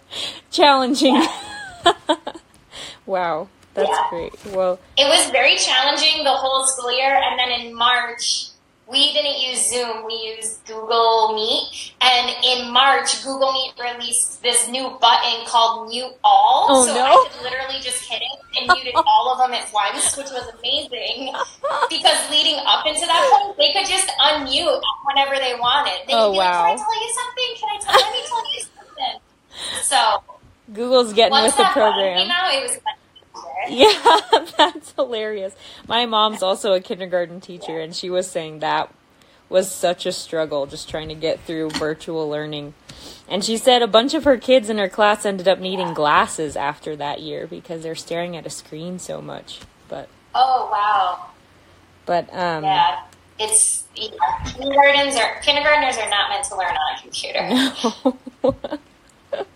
[0.50, 1.14] challenging.
[1.14, 1.92] Yeah.
[3.06, 3.48] wow.
[3.74, 4.06] That's yeah.
[4.10, 4.32] great.
[4.46, 8.49] Well, it was very challenging the whole school year, and then in March,
[8.90, 11.94] we didn't use Zoom, we used Google Meet.
[12.02, 16.66] And in March, Google Meet released this new button called Mute All.
[16.68, 17.04] Oh, so no.
[17.04, 20.52] I could literally just hit it and muted all of them at once, which was
[20.58, 21.32] amazing.
[21.88, 26.06] Because leading up into that point, they could just unmute whenever they wanted.
[26.06, 26.70] They oh, could be wow.
[26.70, 27.50] like, Can I tell you something?
[27.58, 29.82] Can I tell, let me tell you something?
[29.82, 30.22] So.
[30.72, 32.22] Google's getting with the program.
[32.22, 32.99] Came out, it was like,
[33.68, 34.20] yeah,
[34.56, 35.54] that's hilarious.
[35.86, 38.92] My mom's also a kindergarten teacher, and she was saying that
[39.48, 42.72] was such a struggle just trying to get through virtual learning.
[43.28, 46.56] And she said a bunch of her kids in her class ended up needing glasses
[46.56, 49.60] after that year because they're staring at a screen so much.
[49.88, 51.30] But oh wow!
[52.06, 53.02] But um, yeah,
[53.38, 54.10] it's yeah,
[54.46, 58.16] kindergartens are kindergartners are not meant to learn on a computer.
[58.42, 58.56] No.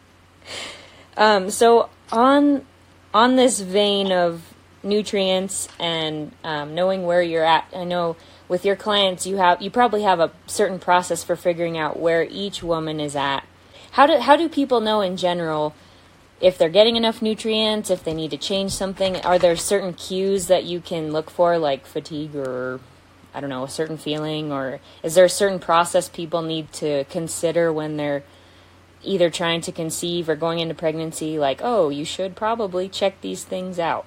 [1.16, 2.66] um, so on
[3.14, 8.16] on this vein of nutrients and um, knowing where you're at, I know
[8.48, 12.24] with your clients you have you probably have a certain process for figuring out where
[12.24, 13.46] each woman is at.
[13.92, 15.74] How do how do people know in general
[16.40, 19.16] if they're getting enough nutrients, if they need to change something?
[19.18, 22.80] Are there certain cues that you can look for, like fatigue or
[23.32, 27.04] I don't know, a certain feeling, or is there a certain process people need to
[27.04, 28.22] consider when they're
[29.04, 33.44] either trying to conceive or going into pregnancy, like, oh, you should probably check these
[33.44, 34.06] things out?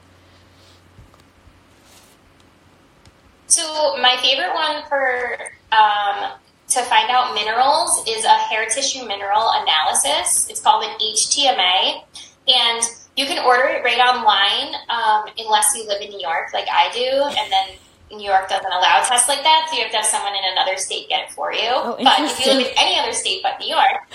[3.48, 5.38] So, my favorite one for
[5.72, 6.32] um,
[6.70, 10.50] to find out minerals is a hair tissue mineral analysis.
[10.50, 12.04] It's called an HTMA,
[12.48, 12.84] and
[13.16, 16.92] you can order it right online um, unless you live in New York, like I
[16.94, 17.78] do, and then
[18.12, 20.78] New York doesn't allow tests like that, so you have to have someone in another
[20.78, 21.70] state get it for you.
[21.70, 24.08] Oh, but if you live in any other state but New York,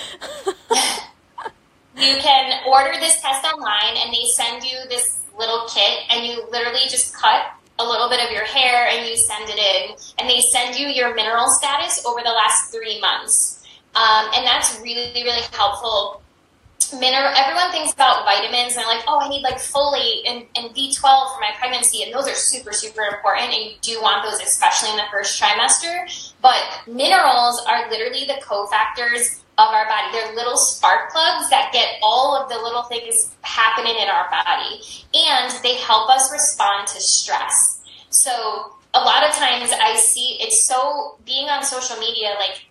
[1.96, 6.46] you can order this test online and they send you this little kit and you
[6.50, 10.28] literally just cut a little bit of your hair and you send it in and
[10.28, 13.62] they send you your mineral status over the last three months.
[13.94, 16.21] Um, and that's really, really helpful
[16.92, 20.74] mineral everyone thinks about vitamins and they're like oh i need like folate and, and
[20.74, 24.40] b12 for my pregnancy and those are super super important and you do want those
[24.40, 26.06] especially in the first trimester
[26.40, 30.08] but minerals are literally the cofactors of our body.
[30.12, 34.80] They're little spark plugs that get all of the little things happening in our body
[35.12, 37.82] and they help us respond to stress.
[38.08, 42.66] So a lot of times i see it's so being on social media like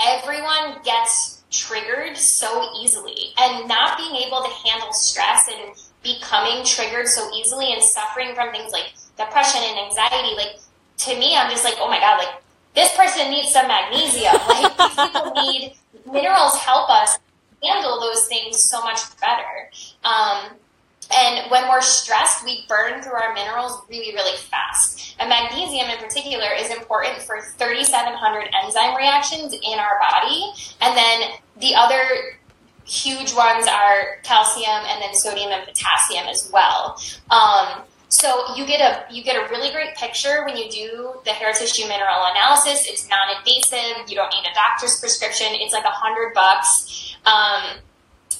[0.00, 7.06] everyone gets triggered so easily and not being able to handle stress and becoming triggered
[7.06, 10.58] so easily and suffering from things like depression and anxiety like
[10.96, 12.42] to me i'm just like oh my god like
[12.74, 14.34] this person needs some magnesium.
[14.48, 15.74] Like these people need
[16.10, 17.18] minerals help us
[17.62, 19.70] handle those things so much better.
[20.04, 20.56] Um,
[21.14, 25.16] and when we're stressed, we burn through our minerals really, really fast.
[25.20, 30.52] And magnesium in particular is important for 3,700 enzyme reactions in our body.
[30.80, 31.30] And then
[31.60, 32.38] the other
[32.84, 37.00] huge ones are calcium and then sodium and potassium as well.
[37.30, 41.30] Um, so you get a you get a really great picture when you do the
[41.30, 42.86] hair tissue mineral analysis.
[42.86, 44.08] It's non-invasive.
[44.08, 45.46] You don't need a doctor's prescription.
[45.52, 47.16] It's like a hundred bucks.
[47.24, 47.78] Um,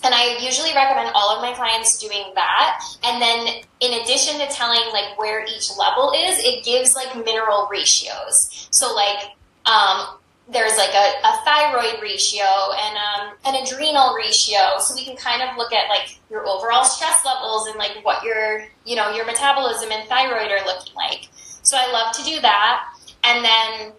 [0.04, 2.84] and I usually recommend all of my clients doing that.
[3.04, 7.68] And then in addition to telling like where each level is, it gives like mineral
[7.70, 8.68] ratios.
[8.70, 9.30] So like,
[9.64, 10.18] um,
[10.52, 14.78] there's like a, a thyroid ratio and um, an adrenal ratio.
[14.78, 18.22] So we can kind of look at like your overall stress levels and like what
[18.22, 21.28] your, you know, your metabolism and thyroid are looking like.
[21.62, 22.84] So I love to do that.
[23.24, 23.92] And then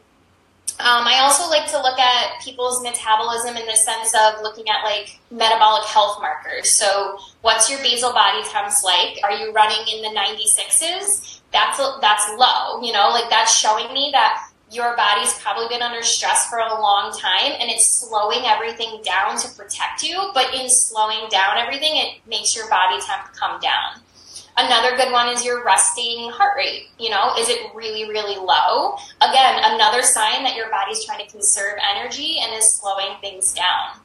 [0.79, 4.83] um, I also like to look at people's metabolism in the sense of looking at
[4.83, 6.71] like metabolic health markers.
[6.71, 9.19] So, what's your basal body temps like?
[9.23, 11.41] Are you running in the 96s?
[11.51, 12.81] That's that's low.
[12.81, 16.81] You know, like that's showing me that your body's probably been under stress for a
[16.81, 20.31] long time and it's slowing everything down to protect you.
[20.33, 24.01] But in slowing down everything, it makes your body temp come down.
[24.55, 26.87] Another good one is your resting heart rate.
[26.99, 28.95] You know, is it really, really low?
[29.21, 33.99] Again, another sign that your body's trying to conserve energy and is slowing things down.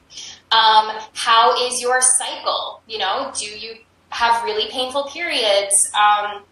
[0.50, 2.80] Um, how is your cycle?
[2.86, 3.76] You know, do you
[4.10, 5.90] have really painful periods?
[5.94, 6.42] Um,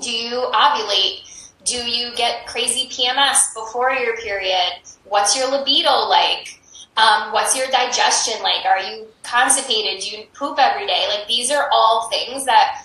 [0.00, 1.22] do you ovulate?
[1.64, 4.80] Do you get crazy PMS before your period?
[5.04, 6.60] What's your libido like?
[6.96, 8.64] Um, what's your digestion like?
[8.64, 10.02] Are you constipated?
[10.02, 11.04] Do you poop every day?
[11.08, 12.84] Like these are all things that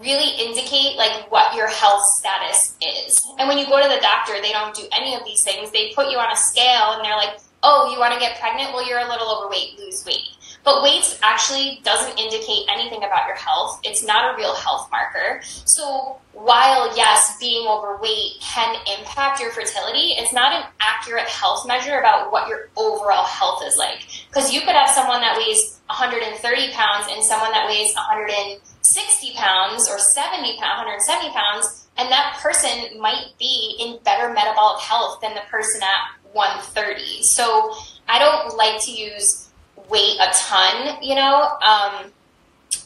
[0.00, 3.26] really indicate like what your health status is.
[3.38, 5.70] And when you go to the doctor, they don't do any of these things.
[5.70, 8.74] They put you on a scale and they're like, "Oh, you want to get pregnant?
[8.74, 9.78] Well, you're a little overweight.
[9.78, 10.35] Lose weight."
[10.66, 13.78] But weight actually doesn't indicate anything about your health.
[13.84, 15.40] It's not a real health marker.
[15.44, 22.00] So while yes, being overweight can impact your fertility, it's not an accurate health measure
[22.00, 24.08] about what your overall health is like.
[24.26, 29.88] Because you could have someone that weighs 130 pounds and someone that weighs 160 pounds
[29.88, 35.32] or 70 pounds, 170 pounds, and that person might be in better metabolic health than
[35.34, 37.22] the person at 130.
[37.22, 37.72] So
[38.08, 39.45] I don't like to use
[39.88, 41.42] weight a ton, you know.
[41.42, 42.12] Um,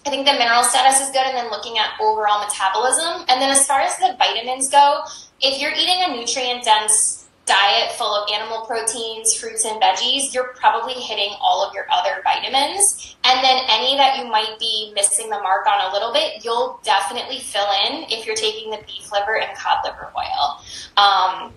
[0.06, 3.24] I think the mineral status is good, and then looking at overall metabolism.
[3.28, 5.02] And then as far as the vitamins go,
[5.40, 10.54] if you're eating a nutrient dense diet full of animal proteins, fruits, and veggies, you're
[10.54, 13.16] probably hitting all of your other vitamins.
[13.24, 16.80] And then any that you might be missing the mark on a little bit, you'll
[16.84, 20.60] definitely fill in if you're taking the beef liver and cod liver oil.
[20.96, 21.52] Um,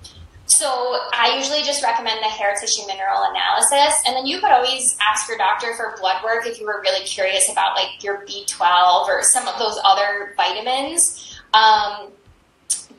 [0.45, 0.67] so
[1.13, 5.27] I usually just recommend the hair tissue mineral analysis, and then you could always ask
[5.27, 9.23] your doctor for blood work if you were really curious about like your B12 or
[9.23, 11.39] some of those other vitamins.
[11.53, 12.11] Um,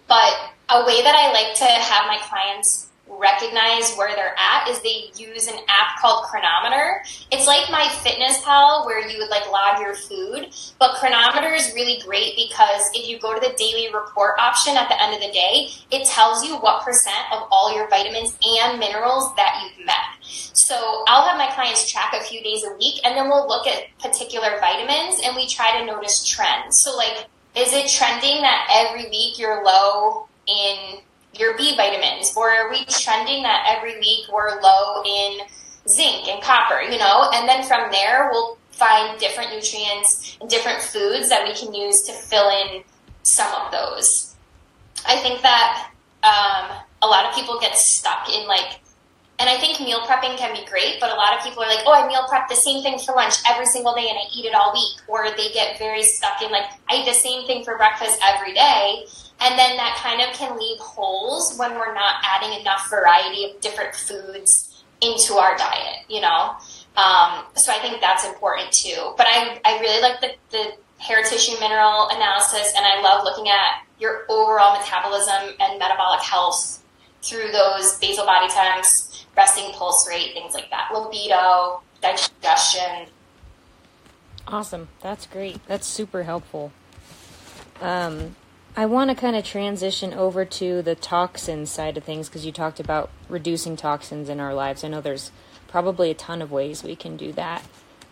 [0.09, 4.81] but a way that I like to have my clients recognize where they're at is
[4.81, 7.03] they use an app called Cronometer.
[7.31, 10.49] It's like MyFitnessPal where you would like log your food,
[10.79, 14.89] but Cronometer is really great because if you go to the daily report option at
[14.89, 18.79] the end of the day, it tells you what percent of all your vitamins and
[18.79, 19.95] minerals that you've met.
[20.23, 23.67] So I'll have my clients track a few days a week and then we'll look
[23.67, 26.83] at particular vitamins and we try to notice trends.
[26.83, 27.27] So like,
[27.57, 30.99] is it trending that every week you're low in
[31.39, 32.33] your B vitamins?
[32.37, 35.41] Or are we trending that every week we're low in
[35.89, 37.31] zinc and copper, you know?
[37.35, 42.03] And then from there, we'll find different nutrients and different foods that we can use
[42.03, 42.83] to fill in
[43.23, 44.35] some of those.
[45.07, 45.91] I think that
[46.23, 48.81] um, a lot of people get stuck in like,
[49.39, 51.85] and I think meal prepping can be great, but a lot of people are like,
[51.87, 54.45] oh, I meal prep the same thing for lunch every single day and I eat
[54.45, 55.01] it all week.
[55.09, 58.55] Or they get very stuck in like, I eat the same thing for breakfast every
[58.55, 59.07] day.
[59.41, 63.61] And then that kind of can leave holes when we're not adding enough variety of
[63.61, 66.55] different foods into our diet, you know?
[66.97, 69.15] Um, so I think that's important too.
[69.17, 73.49] But I, I really like the, the hair tissue mineral analysis and I love looking
[73.49, 76.83] at your overall metabolism and metabolic health
[77.23, 83.07] through those basal body temps, resting pulse rate, things like that, libido, digestion.
[84.47, 84.89] Awesome.
[85.01, 85.65] That's great.
[85.67, 86.73] That's super helpful.
[87.81, 88.37] Um,
[88.77, 92.53] I want to kind of transition over to the toxin side of things because you
[92.53, 94.85] talked about reducing toxins in our lives.
[94.85, 95.31] I know there's
[95.69, 97.63] probably a ton of ways we can do that.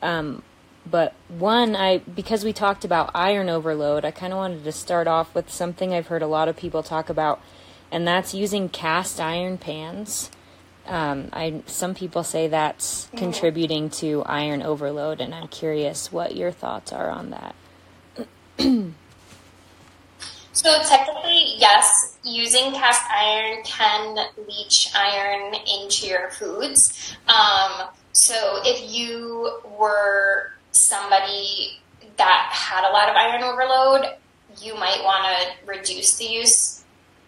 [0.01, 0.43] Um,
[0.89, 5.07] but one, I because we talked about iron overload, I kind of wanted to start
[5.07, 7.41] off with something I've heard a lot of people talk about,
[7.91, 10.31] and that's using cast iron pans.
[10.87, 16.51] Um, I some people say that's contributing to iron overload, and I'm curious what your
[16.51, 17.55] thoughts are on that.
[20.53, 27.17] so technically, yes, using cast iron can leach iron into your foods.
[27.29, 31.81] Um, so if you were somebody
[32.17, 34.17] that had a lot of iron overload,
[34.61, 36.82] you might want to reduce the use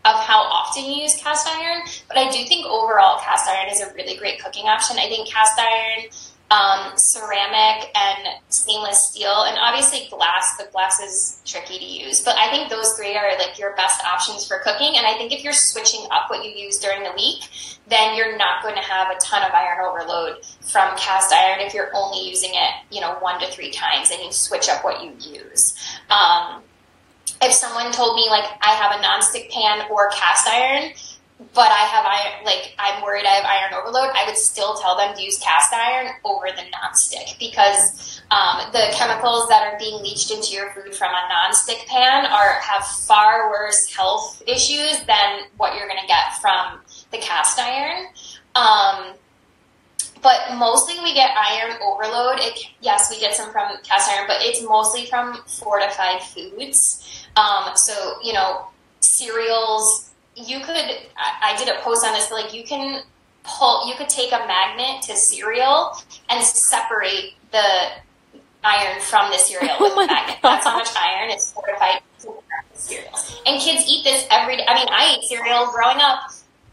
[0.05, 1.83] of how often you use cast iron.
[2.09, 4.99] But I do think overall cast iron is a really great cooking option.
[4.99, 6.11] I think cast iron,
[6.51, 10.57] um, ceramic, and stainless steel, and obviously glass.
[10.59, 14.05] The glass is tricky to use, but I think those three are like your best
[14.05, 14.97] options for cooking.
[14.97, 17.49] And I think if you're switching up what you use during the week,
[17.89, 21.75] then you're not going to have a ton of iron overload from cast iron if
[21.75, 25.03] you're only using it, you know, one to three times and you switch up what
[25.03, 25.75] you use.
[26.11, 26.63] Um,
[27.43, 30.93] if someone told me like I have a nonstick pan or cast iron,
[31.53, 34.97] but I have iron, like I'm worried I have iron overload, I would still tell
[34.97, 40.03] them to use cast iron over the nonstick because um, the chemicals that are being
[40.03, 45.41] leached into your food from a nonstick pan are have far worse health issues than
[45.57, 46.81] what you're going to get from
[47.11, 48.07] the cast iron.
[48.55, 49.15] Um,
[50.25, 52.41] but mostly we get iron overload.
[52.41, 57.27] It, yes, we get some from cast iron, but it's mostly from fortified foods.
[57.37, 58.67] Um, so, you know,
[59.01, 63.03] cereals, you could, I, I did a post on this, like you can
[63.45, 65.93] pull, you could take a magnet to cereal
[66.31, 67.91] and separate the
[68.65, 70.39] iron from the cereal with oh magnet.
[70.43, 72.01] That's how much iron is fortified
[72.73, 73.43] cereals.
[73.47, 74.65] And kids eat this every day.
[74.67, 76.33] I mean, I ate cereal growing up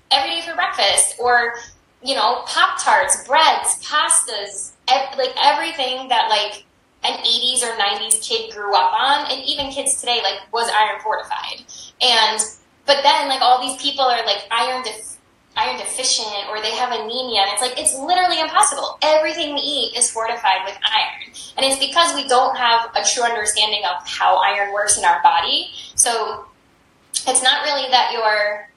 [0.09, 1.55] every day for breakfast or,
[2.03, 6.65] you know, Pop Tarts, breads, pastas, ev- like everything that like
[7.03, 10.99] an 80s or 90s kid grew up on, and even kids today, like, was iron
[11.01, 11.63] fortified.
[11.99, 12.39] And,
[12.85, 15.17] but then, like, all these people are, like, iron def-
[15.57, 17.41] iron deficient or they have anemia.
[17.41, 18.97] And it's like, it's literally impossible.
[19.01, 21.33] Everything we eat is fortified with iron.
[21.57, 25.21] And it's because we don't have a true understanding of how iron works in our
[25.21, 25.67] body.
[25.95, 26.45] So
[27.27, 28.69] it's not really that you're,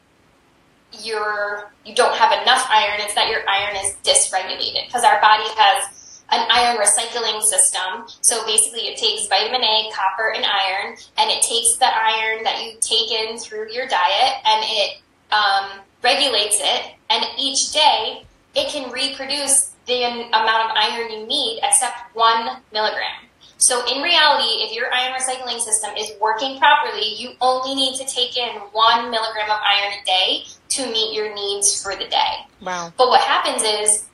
[1.03, 3.01] you're, you don't have enough iron.
[3.01, 8.07] It's that your iron is dysregulated because our body has an iron recycling system.
[8.20, 12.62] So basically, it takes vitamin A, copper, and iron, and it takes the iron that
[12.64, 16.95] you take in through your diet and it um, regulates it.
[17.11, 18.24] And each day,
[18.55, 23.28] it can reproduce the amount of iron you need except one milligram.
[23.59, 28.05] So in reality, if your iron recycling system is working properly, you only need to
[28.07, 32.46] take in one milligram of iron a day to meet your needs for the day.
[32.61, 32.92] Wow.
[32.96, 34.07] But what happens is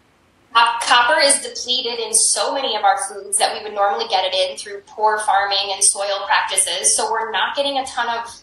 [0.55, 4.25] uh, Copper is depleted in so many of our foods that we would normally get
[4.25, 6.95] it in through poor farming and soil practices.
[6.95, 8.43] So we're not getting a ton of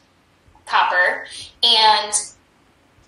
[0.65, 1.25] copper.
[1.63, 2.13] And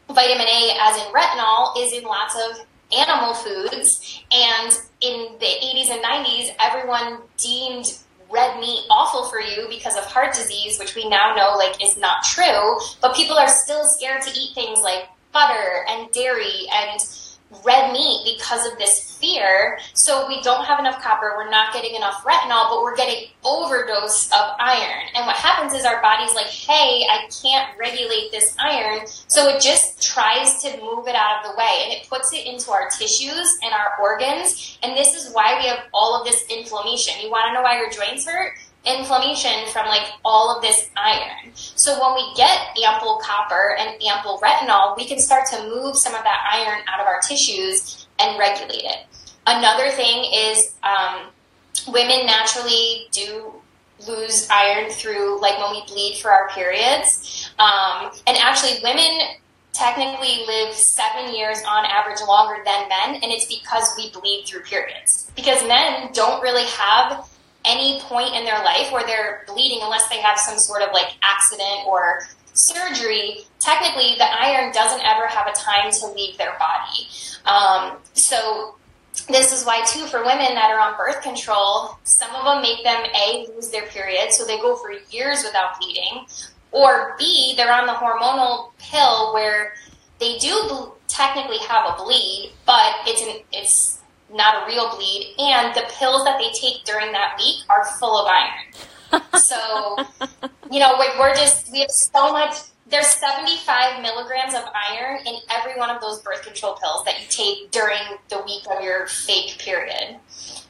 [0.09, 2.65] vitamin A, as in retinol, is in lots of
[2.95, 4.23] animal foods.
[4.31, 4.71] And
[5.01, 7.97] in the 80s and 90s, everyone deemed
[8.31, 11.97] red meat awful for you because of heart disease, which we now know like is
[11.97, 12.77] not true.
[13.01, 16.99] But people are still scared to eat things like butter and dairy and
[17.63, 19.79] red meat because of this fear.
[19.93, 24.27] So we don't have enough copper, we're not getting enough retinol, but we're getting overdose
[24.31, 25.03] of iron.
[25.15, 29.07] And what happens is our body's like, hey, I can't regulate this iron.
[29.27, 32.45] So it just tries to move it out of the way and it puts it
[32.45, 34.77] into our tissues and our organs.
[34.83, 37.15] And this is why we have all of this inflammation.
[37.21, 38.53] You want to know why your joints hurt?
[38.85, 41.51] Inflammation from like all of this iron.
[41.53, 46.15] So when we get ample copper and ample retinol, we can start to move some
[46.15, 49.05] of that iron out of our tissues and regulate it.
[49.45, 51.27] Another thing is um,
[51.91, 53.53] women naturally do
[54.07, 57.51] lose iron through like when we bleed for our periods.
[57.59, 59.37] Um, and actually women
[59.73, 64.61] technically live seven years on average longer than men, and it's because we bleed through
[64.61, 65.31] periods.
[65.35, 67.28] Because men don't really have
[67.65, 71.17] any point in their life where they're bleeding unless they have some sort of like
[71.21, 72.21] accident or
[72.53, 77.07] surgery, technically the iron doesn't ever have a time to leave their body.
[77.45, 78.75] Um, so
[79.27, 82.83] this is why too for women that are on birth control, some of them make
[82.83, 86.25] them A, lose their period, so they go for years without bleeding,
[86.71, 89.73] or B, they're on the hormonal pill where
[90.19, 93.98] they do technically have a bleed, but it's an, it's
[94.33, 98.17] not a real bleed, and the pills that they take during that week are full
[98.17, 99.21] of iron.
[99.39, 99.97] so,
[100.71, 102.55] you know, we're just, we have so much,
[102.87, 107.27] there's 75 milligrams of iron in every one of those birth control pills that you
[107.29, 107.99] take during
[108.29, 110.17] the week of your fake period.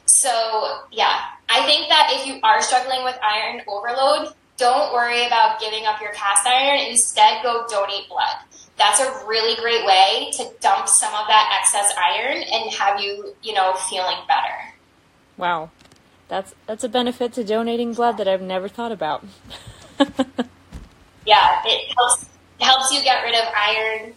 [0.06, 5.60] So, yeah, I think that if you are struggling with iron overload, don't worry about
[5.60, 6.90] giving up your cast iron.
[6.90, 8.36] Instead, go donate blood
[8.80, 13.34] that's a really great way to dump some of that excess iron and have you,
[13.42, 14.74] you know, feeling better.
[15.36, 15.70] Wow.
[16.28, 19.22] That's that's a benefit to donating blood that I've never thought about.
[21.26, 22.24] yeah, it helps
[22.60, 24.14] helps you get rid of iron.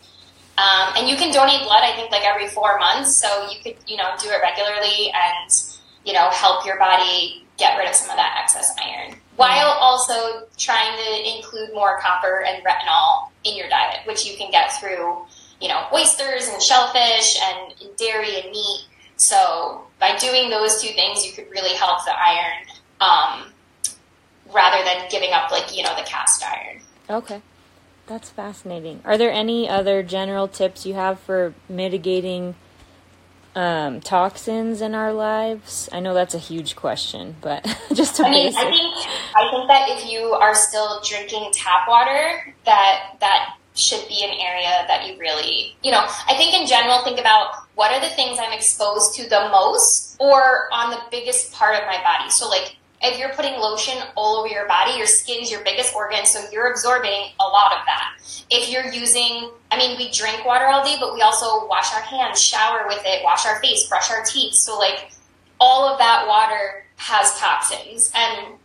[0.58, 3.18] Um, and you can donate blood, I think, like every four months.
[3.18, 5.50] So you could, you know, do it regularly and,
[6.06, 10.46] you know, help your body get rid of some of that excess iron while also
[10.58, 15.18] trying to include more copper and retinol in your diet, which you can get through,
[15.60, 18.88] you know, oysters and shellfish and dairy and meat.
[19.16, 22.66] So by doing those two things, you could really help the iron
[23.02, 23.54] um,
[24.54, 26.82] rather than giving up, like, you know, the cast iron.
[27.10, 27.42] Okay.
[28.06, 29.02] That's fascinating.
[29.06, 32.56] Are there any other general tips you have for mitigating
[33.56, 35.90] um, toxins in our lives?
[35.92, 38.60] I know that's a huge question, but just a I mean, basic.
[38.60, 38.96] I think
[39.36, 44.30] I think that if you are still drinking tap water, that that should be an
[44.40, 48.16] area that you really, you know, I think in general, think about what are the
[48.16, 52.30] things I'm exposed to the most or on the biggest part of my body.
[52.30, 55.94] So, like, if you're putting lotion all over your body, your skin is your biggest
[55.94, 58.18] organ, so you're absorbing a lot of that.
[58.50, 62.02] If you're using, I mean, we drink water all day, but we also wash our
[62.02, 64.54] hands, shower with it, wash our face, brush our teeth.
[64.54, 65.12] So, like,
[65.60, 68.12] all of that water has toxins.
[68.16, 68.56] And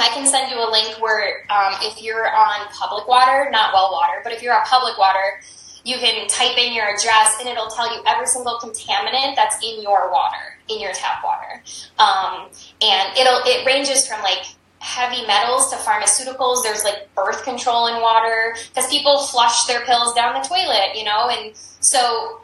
[0.00, 3.92] I can send you a link where um, if you're on public water, not well
[3.92, 5.40] water, but if you're on public water,
[5.84, 9.82] you can type in your address and it'll tell you every single contaminant that's in
[9.82, 11.62] your water, in your tap water.
[11.98, 12.48] Um,
[12.82, 14.44] and it'll it ranges from like
[14.78, 16.62] heavy metals to pharmaceuticals.
[16.62, 21.04] There's like birth control in water because people flush their pills down the toilet, you
[21.04, 22.40] know, and so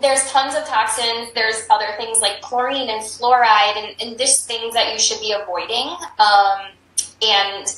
[0.00, 1.32] there's tons of toxins.
[1.34, 5.32] There's other things like chlorine and fluoride, and, and there's things that you should be
[5.32, 5.88] avoiding.
[6.18, 6.68] Um,
[7.22, 7.74] and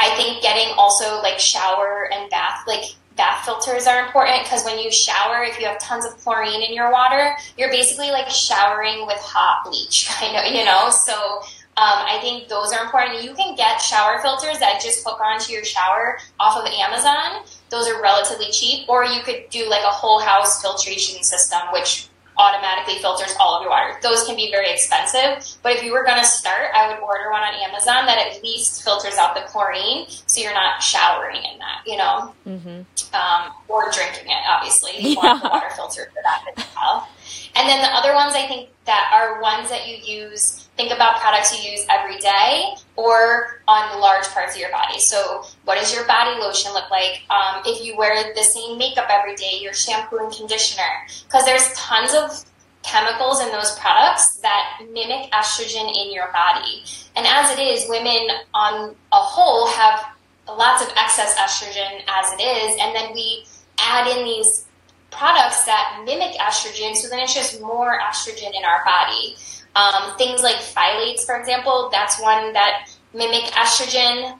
[0.00, 2.84] I think getting also like shower and bath, like
[3.18, 6.72] bath filters are important because when you shower, if you have tons of chlorine in
[6.72, 10.88] your water, you're basically like showering with hot bleach, kind of, you know?
[10.88, 11.42] So
[11.78, 13.22] um, I think those are important.
[13.22, 17.44] You can get shower filters that just hook onto your shower off of Amazon.
[17.70, 22.07] Those are relatively cheap, or you could do like a whole house filtration system, which
[22.38, 23.98] automatically filters all of your water.
[24.02, 27.30] Those can be very expensive, but if you were going to start, I would order
[27.30, 31.58] one on Amazon that at least filters out the chlorine, so you're not showering in
[31.58, 33.14] that, you know, mm-hmm.
[33.14, 34.42] um, or drinking it.
[34.48, 35.16] Obviously, you yeah.
[35.16, 37.08] want the water filter for that as well.
[37.56, 41.20] And then the other ones I think that are ones that you use think about
[41.20, 45.00] products you use every day or on large parts of your body.
[45.00, 47.22] So, what does your body lotion look like?
[47.28, 50.88] Um, if you wear the same makeup every day, your shampoo and conditioner,
[51.24, 52.44] because there's tons of
[52.84, 56.84] chemicals in those products that mimic estrogen in your body.
[57.16, 60.06] And as it is, women on a whole have
[60.48, 63.44] lots of excess estrogen as it is, and then we
[63.80, 64.64] add in these
[65.10, 69.36] products that mimic estrogen, so then it's just more estrogen in our body.
[69.78, 74.36] Um, things like phthalates, for example, that's one that mimic estrogen.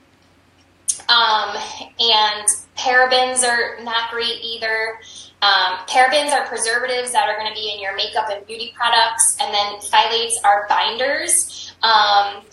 [1.07, 1.55] Um,
[1.99, 4.99] and parabens are not great either.
[5.41, 9.37] Um, parabens are preservatives that are going to be in your makeup and beauty products,
[9.39, 11.73] and then phthalates are binders.
[11.81, 12.43] Um,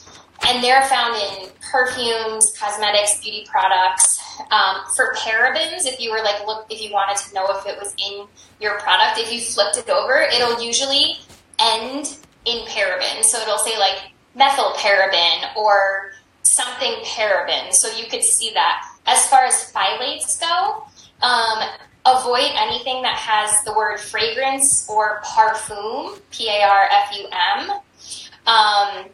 [0.47, 4.21] and they're found in perfumes, cosmetics, beauty products.
[4.53, 7.79] Um, for parabens, if you were like look, if you wanted to know if it
[7.79, 8.27] was in
[8.61, 11.17] your product, if you flipped it over, it'll usually
[11.59, 13.23] end in paraben.
[13.23, 17.73] So it'll say like methyl paraben or something paraben.
[17.73, 18.89] So you could see that.
[19.07, 20.85] As far as phthalates go,
[21.23, 21.69] um,
[22.07, 27.71] avoid anything that has the word fragrance or parfum, P A R F U M,
[28.47, 29.07] um,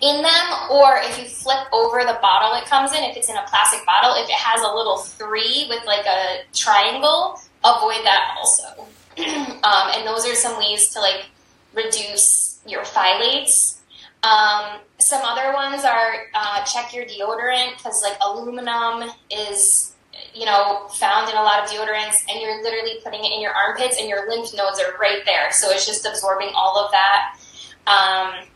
[0.00, 0.46] in them.
[0.70, 3.84] Or if you flip over the bottle it comes in, if it's in a plastic
[3.86, 8.86] bottle, if it has a little three with like a triangle, avoid that also.
[9.18, 11.26] um, and those are some ways to like
[11.74, 13.78] reduce your phthalates.
[14.22, 19.94] Um, some other ones are uh, check your deodorant because like aluminum is
[20.34, 23.52] you know found in a lot of deodorants, and you're literally putting it in your
[23.52, 27.38] armpits, and your lymph nodes are right there, so it's just absorbing all of that.
[27.86, 28.46] Um,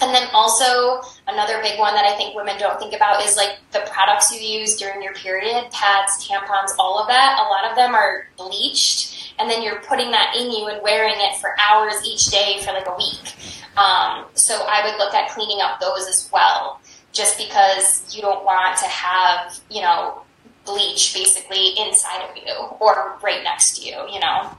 [0.00, 3.58] and then also another big one that I think women don't think about is like
[3.72, 7.38] the products you use during your period, pads, tampons, all of that.
[7.38, 11.14] A lot of them are bleached and then you're putting that in you and wearing
[11.16, 13.34] it for hours each day for like a week.
[13.76, 16.80] Um, so I would look at cleaning up those as well,
[17.12, 20.22] just because you don't want to have, you know,
[20.64, 24.56] bleach basically inside of you or right next to you, you know?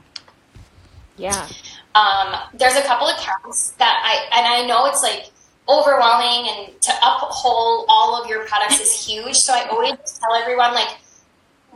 [1.18, 1.48] Yeah.
[1.96, 5.32] Um, there's a couple accounts that I, and I know it's like
[5.68, 9.36] overwhelming and to uphold all of your products is huge.
[9.36, 10.98] So I always tell everyone like,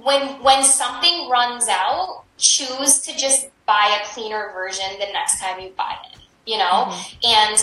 [0.03, 5.59] when when something runs out, choose to just buy a cleaner version the next time
[5.59, 6.20] you buy it.
[6.45, 7.28] You know, mm-hmm.
[7.28, 7.57] and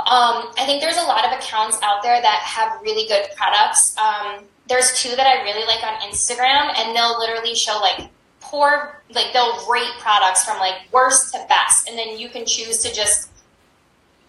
[0.00, 3.96] um, I think there's a lot of accounts out there that have really good products.
[3.96, 8.10] Um, there's two that I really like on Instagram, and they'll literally show like
[8.42, 12.82] poor, like they'll rate products from like worst to best, and then you can choose
[12.82, 13.30] to just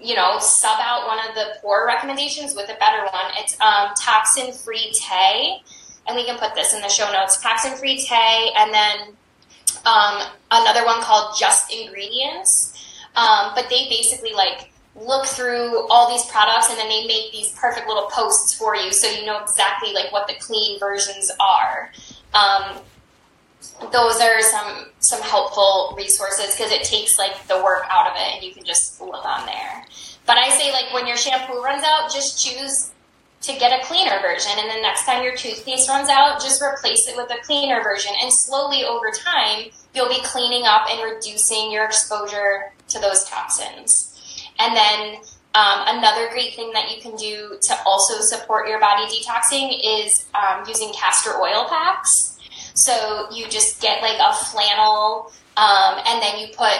[0.03, 3.31] you know, sub out one of the poor recommendations with a better one.
[3.37, 5.61] It's um, toxin free Tay,
[6.07, 7.41] and we can put this in the show notes.
[7.41, 8.97] Toxin free Tay, and then
[9.85, 12.71] um, another one called Just Ingredients.
[13.15, 17.51] Um, but they basically like look through all these products and then they make these
[17.53, 21.91] perfect little posts for you so you know exactly like what the clean versions are.
[22.33, 22.79] Um,
[23.91, 28.35] those are some some helpful resources because it takes like the work out of it
[28.35, 29.85] and you can just look on there.
[30.25, 32.91] But I say like when your shampoo runs out, just choose
[33.41, 37.07] to get a cleaner version and then next time your toothpaste runs out, just replace
[37.07, 41.71] it with a cleaner version and slowly over time you'll be cleaning up and reducing
[41.71, 44.09] your exposure to those toxins.
[44.59, 45.15] And then
[45.55, 50.25] um, another great thing that you can do to also support your body detoxing is
[50.33, 52.32] um, using castor oil packs.
[52.73, 56.73] So you just get like a flannel, um, and then you put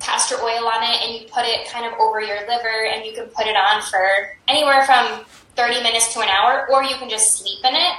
[0.00, 3.12] castor oil on it, and you put it kind of over your liver, and you
[3.12, 5.24] can put it on for anywhere from
[5.56, 7.94] 30 minutes to an hour, or you can just sleep in it.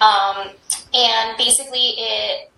[0.00, 0.50] Um,
[0.92, 2.50] and basically, it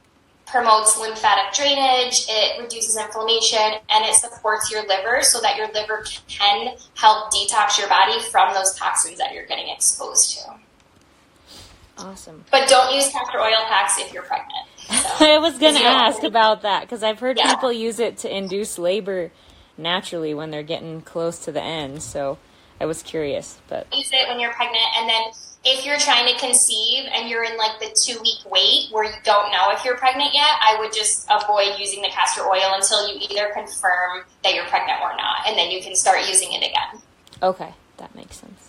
[0.46, 6.04] promotes lymphatic drainage, it reduces inflammation, and it supports your liver so that your liver
[6.28, 10.54] can help detox your body from those toxins that you're getting exposed to.
[11.98, 12.44] Awesome.
[12.50, 14.66] But don't use castor oil packs if you're pregnant.
[15.18, 15.24] So.
[15.24, 17.52] I was going to ask about that because I've heard yeah.
[17.52, 19.32] people use it to induce labor
[19.76, 22.02] naturally when they're getting close to the end.
[22.02, 22.38] So
[22.80, 25.22] I was curious, but use it when you're pregnant, and then
[25.64, 29.16] if you're trying to conceive and you're in like the two week wait where you
[29.24, 33.08] don't know if you're pregnant yet, I would just avoid using the castor oil until
[33.08, 36.58] you either confirm that you're pregnant or not, and then you can start using it
[36.58, 37.02] again.
[37.42, 38.65] Okay, that makes sense.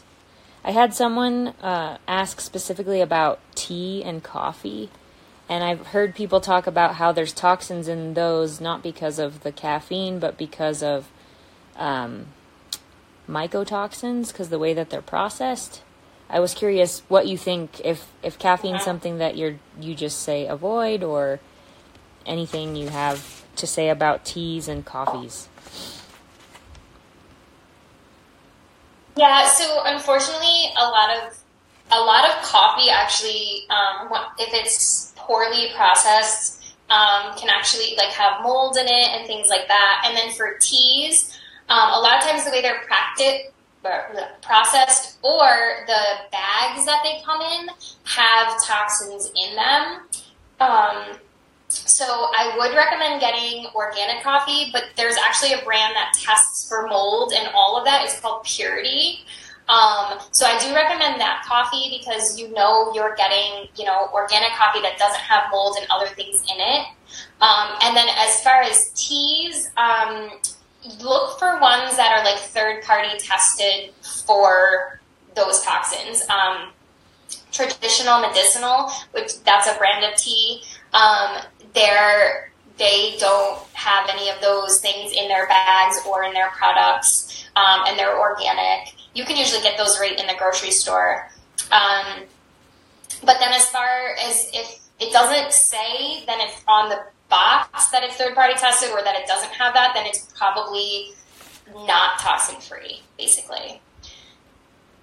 [0.68, 4.90] I had someone uh, ask specifically about tea and coffee,
[5.48, 9.54] and I've heard people talk about how there's toxins in those not because of the
[9.54, 11.08] caffeine, but because of
[11.78, 12.26] um,
[13.30, 15.84] mycotoxins, because the way that they're processed.
[16.30, 20.48] I was curious what you think if if caffeine's something that you're you just say
[20.48, 21.40] avoid or
[22.26, 25.48] anything you have to say about teas and coffees.
[29.18, 31.38] Yeah, so unfortunately, a lot of
[31.92, 38.44] a lot of coffee actually, um, if it's poorly processed, um, can actually like have
[38.44, 40.04] mold in it and things like that.
[40.06, 41.38] And then for teas,
[41.70, 43.52] um, a lot of times the way they're practiced,
[44.42, 47.70] processed or the bags that they come in
[48.04, 50.02] have toxins in them.
[50.60, 51.18] Um,
[51.70, 56.88] so I would recommend getting organic coffee, but there's actually a brand that tests for
[56.88, 58.04] mold and all of that.
[58.06, 59.20] It's called Purity.
[59.68, 64.52] Um, so I do recommend that coffee because you know you're getting, you know, organic
[64.52, 66.88] coffee that doesn't have mold and other things in it.
[67.42, 70.32] Um, and then as far as teas, um,
[71.02, 73.94] look for ones that are like third party tested
[74.26, 75.02] for
[75.36, 76.24] those toxins.
[76.30, 76.70] Um,
[77.52, 80.64] traditional medicinal, which that's a brand of tea.
[81.78, 87.48] They're they don't have any of those things in their bags or in their products,
[87.56, 88.94] um, and they're organic.
[89.14, 91.30] You can usually get those right in the grocery store.
[91.72, 92.24] Um,
[93.24, 97.00] but then, as far as if it doesn't say, then it's on the
[97.30, 101.14] box that it's third party tested or that it doesn't have that, then it's probably
[101.86, 103.82] not toxin free, basically.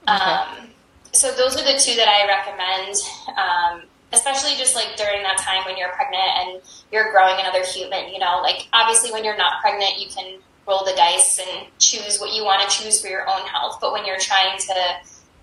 [0.08, 0.12] Okay.
[0.12, 0.68] Um,
[1.12, 2.96] so those are the two that I recommend.
[3.38, 6.62] Um, especially just like during that time when you're pregnant and
[6.92, 10.84] you're growing another human, you know, like obviously when you're not pregnant, you can roll
[10.84, 13.78] the dice and choose what you want to choose for your own health.
[13.80, 14.74] But when you're trying to,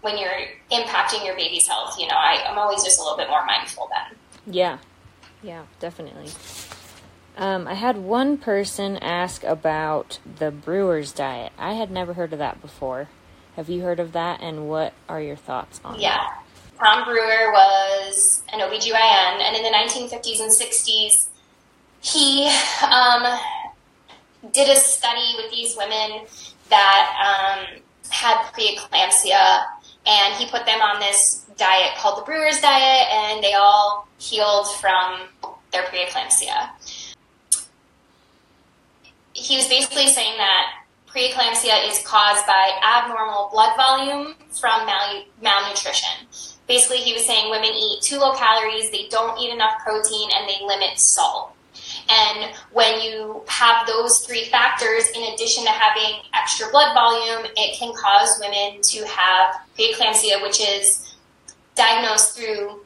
[0.02, 3.30] when you're impacting your baby's health, you know, I, I'm always just a little bit
[3.30, 4.18] more mindful then.
[4.52, 4.78] Yeah.
[5.44, 6.30] Yeah, definitely.
[7.38, 11.52] Um, I had one person ask about the brewer's diet.
[11.58, 13.10] I had never heard of that before.
[13.56, 16.18] Have you heard of that, and what are your thoughts on yeah.
[16.18, 16.44] that?
[16.82, 21.28] Tom Brewer was an OBGYN, and in the 1950s and 60s,
[22.02, 22.50] he
[22.84, 23.40] um,
[24.52, 26.26] did a study with these women
[26.70, 29.64] that um, had preeclampsia,
[30.08, 34.68] and he put them on this diet called the Brewer's diet, and they all healed
[34.78, 35.28] from
[35.72, 36.68] their preeclampsia.
[39.34, 40.81] He was basically saying that
[41.14, 46.28] preeclampsia is caused by abnormal blood volume from mal- malnutrition.
[46.68, 50.48] Basically, he was saying women eat too low calories, they don't eat enough protein, and
[50.48, 51.54] they limit salt.
[52.10, 57.78] And when you have those three factors, in addition to having extra blood volume, it
[57.78, 61.16] can cause women to have preeclampsia, which is
[61.76, 62.82] diagnosed through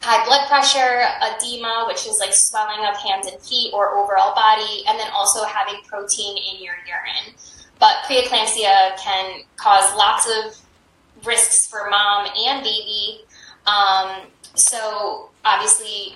[0.00, 4.84] high blood pressure, edema, which is like swelling of hands and feet or overall body,
[4.88, 7.34] and then also having protein in your urine.
[7.78, 13.20] But preeclampsia can cause lots of risks for mom and baby.
[13.66, 16.14] Um, so obviously,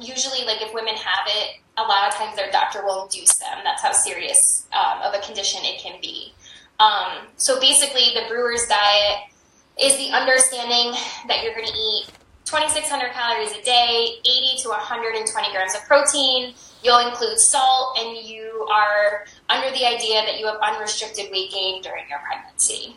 [0.00, 3.58] usually, like if women have it, a lot of times their doctor will induce them.
[3.64, 6.32] That's how serious um, of a condition it can be.
[6.78, 9.30] Um, so basically, the brewer's diet
[9.80, 10.92] is the understanding
[11.26, 12.06] that you're going to eat
[12.50, 16.52] 2,600 calories a day, 80 to 120 grams of protein.
[16.82, 21.80] You'll include salt, and you are under the idea that you have unrestricted weight gain
[21.80, 22.96] during your pregnancy.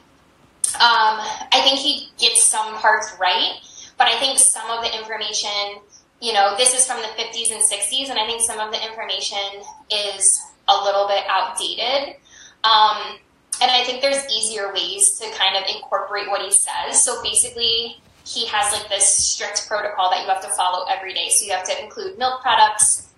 [0.82, 1.22] Um,
[1.54, 3.60] I think he gets some parts right,
[4.00, 5.78] but I think some of the information,
[6.20, 8.84] you know, this is from the 50s and 60s, and I think some of the
[8.84, 12.16] information is a little bit outdated.
[12.64, 13.20] Um,
[13.62, 17.04] and I think there's easier ways to kind of incorporate what he says.
[17.04, 21.30] So basically, he has like this strict protocol that you have to follow every day.
[21.30, 23.10] So you have to include milk products,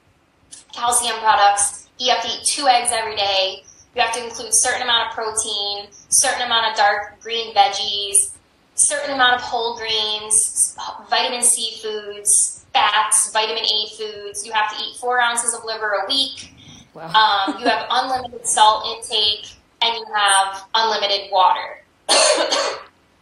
[0.73, 1.87] calcium products.
[1.99, 3.63] You have to eat two eggs every day.
[3.95, 8.31] You have to include certain amount of protein, certain amount of dark green veggies,
[8.73, 10.77] certain amount of whole grains,
[11.09, 14.45] vitamin C foods, fats, vitamin A foods.
[14.45, 16.53] You have to eat four ounces of liver a week.
[16.93, 17.07] Wow.
[17.07, 19.51] Um, you have unlimited salt intake,
[19.81, 21.83] and you have unlimited water.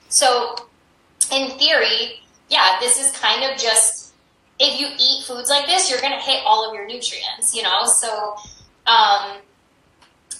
[0.10, 0.56] so
[1.32, 4.14] in theory, yeah, this is kind of just
[4.60, 7.64] if you eat foods like this, you're going to hit all of your nutrients, you
[7.64, 7.86] know?
[7.86, 8.36] So
[8.86, 9.38] um,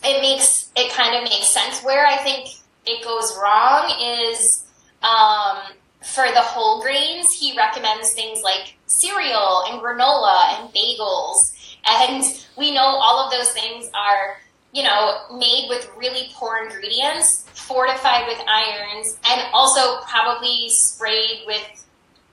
[0.04, 1.82] it makes it kind of makes sense.
[1.84, 2.50] Where I think
[2.86, 4.64] it goes wrong is
[5.02, 5.58] um,
[6.04, 11.52] for the whole grains, he recommends things like cereal and granola and bagels.
[11.90, 12.24] And
[12.58, 14.38] we know all of those things are,
[14.74, 21.64] you know, made with really poor ingredients fortified with irons, and also probably sprayed with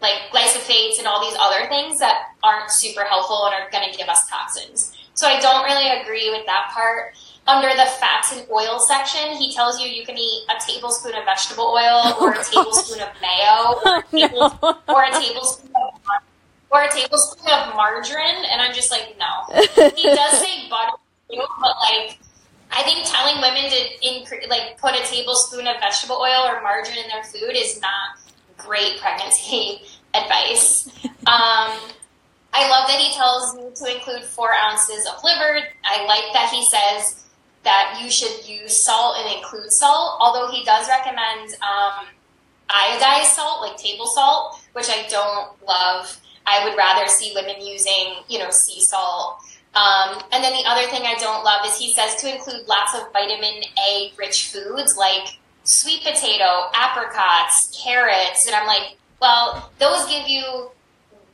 [0.01, 3.97] like glyphosates and all these other things that aren't super helpful and are going to
[3.97, 4.97] give us toxins.
[5.15, 7.13] So I don't really agree with that part.
[7.47, 11.25] Under the fats and oil section, he tells you you can eat a tablespoon of
[11.25, 16.01] vegetable oil or a tablespoon of mayo or a, tablespoon, or a tablespoon of
[16.71, 19.63] or a tablespoon of margarine, and I'm just like, no.
[19.97, 20.97] He does say butter,
[21.29, 22.19] but like
[22.73, 26.99] I think telling women to increase, like put a tablespoon of vegetable oil or margarine
[26.99, 28.19] in their food is not
[28.57, 29.83] great pregnancy
[30.15, 30.89] advice.
[31.05, 31.79] Um,
[32.53, 35.61] I love that he tells you to include four ounces of liver.
[35.85, 37.27] I like that he says
[37.63, 42.07] that you should use salt and include salt, although he does recommend um,
[42.69, 46.19] iodized salt, like table salt, which I don't love.
[46.47, 49.43] I would rather see women using, you know, sea salt
[49.75, 52.95] um, and then the other thing I don't love is he says to include lots
[52.95, 58.47] of vitamin A rich foods like sweet potato, apricots, carrots.
[58.47, 60.71] And I'm like, well, those give you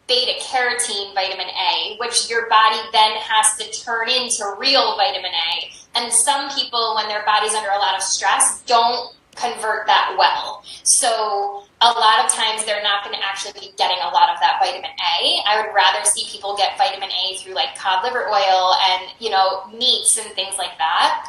[0.07, 5.71] beta carotene vitamin A, which your body then has to turn into real vitamin A.
[5.99, 10.63] And some people, when their body's under a lot of stress, don't convert that well.
[10.83, 14.41] So a lot of times they're not going to actually be getting a lot of
[14.41, 15.43] that vitamin A.
[15.45, 19.29] I would rather see people get vitamin A through like cod liver oil and, you
[19.29, 21.29] know, meats and things like that.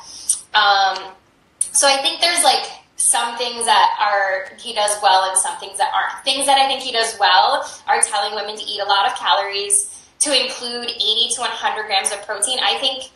[0.55, 1.11] Um,
[1.59, 2.63] so I think there's like
[2.95, 6.23] some things that are he does well and some things that aren't.
[6.23, 9.17] Things that I think he does well are telling women to eat a lot of
[9.17, 12.57] calories, to include 80 to 100 grams of protein.
[12.63, 13.11] I think,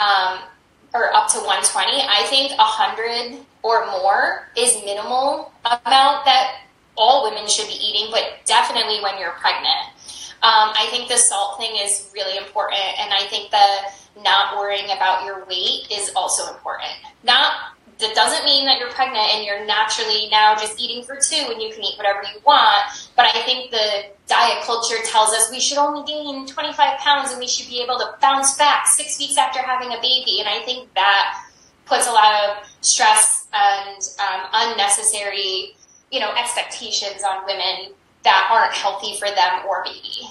[0.00, 0.48] um,
[0.94, 2.02] or up to 120.
[2.08, 6.62] I think 100 or more is minimal amount that
[7.00, 9.96] all women should be eating, but definitely when you're pregnant.
[10.42, 14.86] Um, I think the salt thing is really important, and I think the not worrying
[14.86, 16.92] about your weight is also important.
[17.24, 21.52] Not that doesn't mean that you're pregnant and you're naturally now just eating for two
[21.52, 23.10] and you can eat whatever you want.
[23.14, 27.38] But I think the diet culture tells us we should only gain 25 pounds and
[27.38, 30.40] we should be able to bounce back six weeks after having a baby.
[30.40, 31.44] And I think that
[31.84, 35.76] puts a lot of stress and um, unnecessary
[36.10, 37.92] you know, expectations on women
[38.24, 40.28] that aren't healthy for them or baby.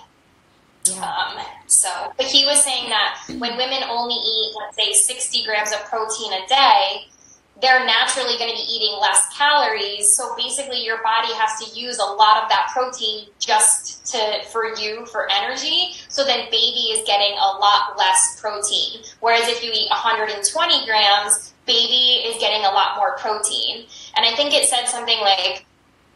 [0.86, 1.04] Yeah.
[1.04, 5.72] Um, so, but he was saying that when women only eat, let's say, 60 grams
[5.72, 7.08] of protein a day,
[7.62, 10.10] they're naturally going to be eating less calories.
[10.16, 14.74] So basically, your body has to use a lot of that protein just to for
[14.76, 15.92] you for energy.
[16.08, 19.02] So then, baby is getting a lot less protein.
[19.20, 23.86] Whereas if you eat 120 grams, baby is getting a lot more protein.
[24.16, 25.66] And I think it said something like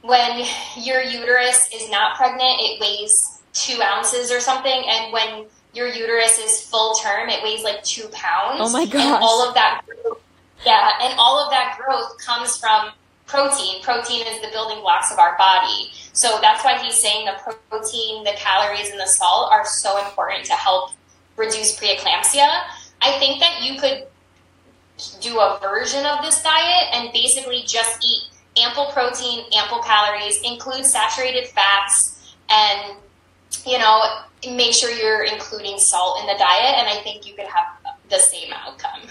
[0.04, 0.46] when
[0.78, 6.38] your uterus is not pregnant, it weighs two ounces or something, and when your uterus
[6.40, 8.60] is full term, it weighs like two pounds.
[8.60, 9.02] Oh my gosh.
[9.02, 10.20] And all of that, growth,
[10.66, 12.92] yeah, and all of that growth comes from
[13.28, 13.82] protein.
[13.82, 15.92] Protein is the building blocks of our body.
[16.12, 20.46] So that's why he's saying the protein, the calories, and the salt are so important
[20.46, 20.92] to help
[21.38, 22.48] reduce preeclampsia.
[23.02, 24.08] I think that you could
[25.22, 30.86] do a version of this diet and basically just eat ample protein, ample calories, include
[30.86, 32.98] saturated fats, and
[33.66, 34.02] you know,
[34.48, 36.76] make sure you're including salt in the diet.
[36.78, 37.66] And I think you could have
[38.10, 39.02] the same outcome.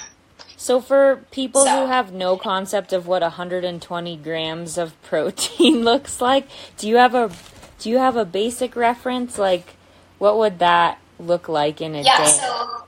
[0.56, 1.80] So for people so.
[1.80, 7.14] who have no concept of what 120 grams of protein looks like, do you have
[7.14, 7.30] a
[7.78, 9.38] do you have a basic reference?
[9.38, 9.74] Like,
[10.18, 12.26] what would that look like in a yeah, day?
[12.26, 12.84] So,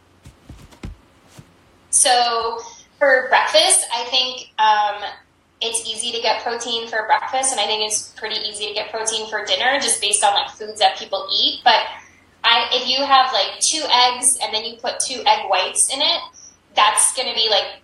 [1.91, 2.61] so
[3.01, 5.03] for breakfast, I think um,
[5.65, 8.91] it's easy to get protein for breakfast, and I think it's pretty easy to get
[8.91, 11.61] protein for dinner, just based on like foods that people eat.
[11.65, 11.81] But
[12.45, 16.03] I, if you have like two eggs and then you put two egg whites in
[16.03, 16.21] it,
[16.77, 17.81] that's going to be like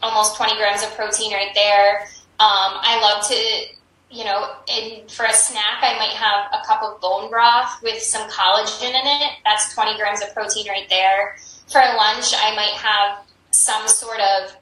[0.00, 2.02] almost 20 grams of protein right there.
[2.38, 6.82] Um, I love to, you know, in, for a snack, I might have a cup
[6.82, 9.32] of bone broth with some collagen in it.
[9.44, 11.36] That's 20 grams of protein right there.
[11.66, 14.56] For lunch, I might have some sort of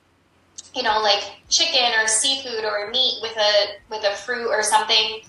[0.75, 5.21] you know, like chicken or seafood or meat with a with a fruit or something,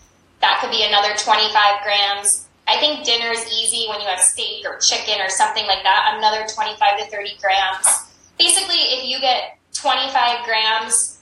[0.42, 1.52] that could be another 25
[1.84, 2.48] grams.
[2.68, 6.16] I think dinner is easy when you have steak or chicken or something like that,
[6.18, 8.12] another 25 to 30 grams.
[8.40, 11.20] Basically, if you get 25 grams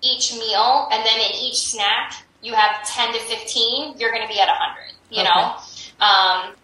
[0.00, 4.32] each meal and then in each snack you have 10 to 15, you're going to
[4.32, 5.24] be at 100, you okay.
[5.24, 5.56] know?
[6.00, 6.54] Um,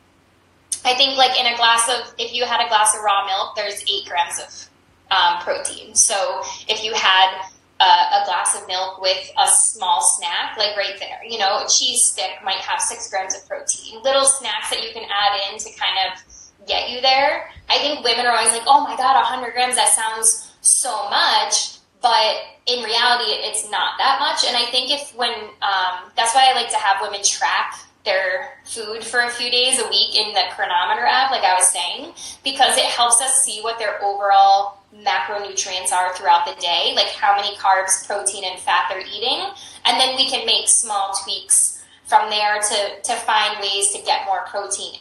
[0.85, 3.57] I think like in a glass of, if you had a glass of raw milk,
[3.57, 4.69] there's eight grams of
[5.11, 5.95] um, protein.
[5.95, 7.41] So if you had
[7.81, 11.69] a, a, glass of milk with a small snack, like right there, you know, a
[11.69, 14.03] cheese stick might have six grams of protein.
[14.03, 17.51] Little snacks that you can add in to kind of get you there.
[17.69, 21.79] I think women are always like, oh my God, 100 grams, that sounds so much.
[22.01, 22.37] But
[22.67, 24.45] in reality, it's not that much.
[24.47, 25.33] And I think if when,
[25.63, 29.81] um, that's why I like to have women track their food for a few days
[29.81, 33.61] a week in the Cronometer app, like I was saying, because it helps us see
[33.63, 38.87] what their overall macronutrients are throughout the day, like how many carbs, protein, and fat
[38.91, 39.47] they're eating.
[39.87, 44.27] And then we can make small tweaks from there to, to find ways to get
[44.27, 44.95] more protein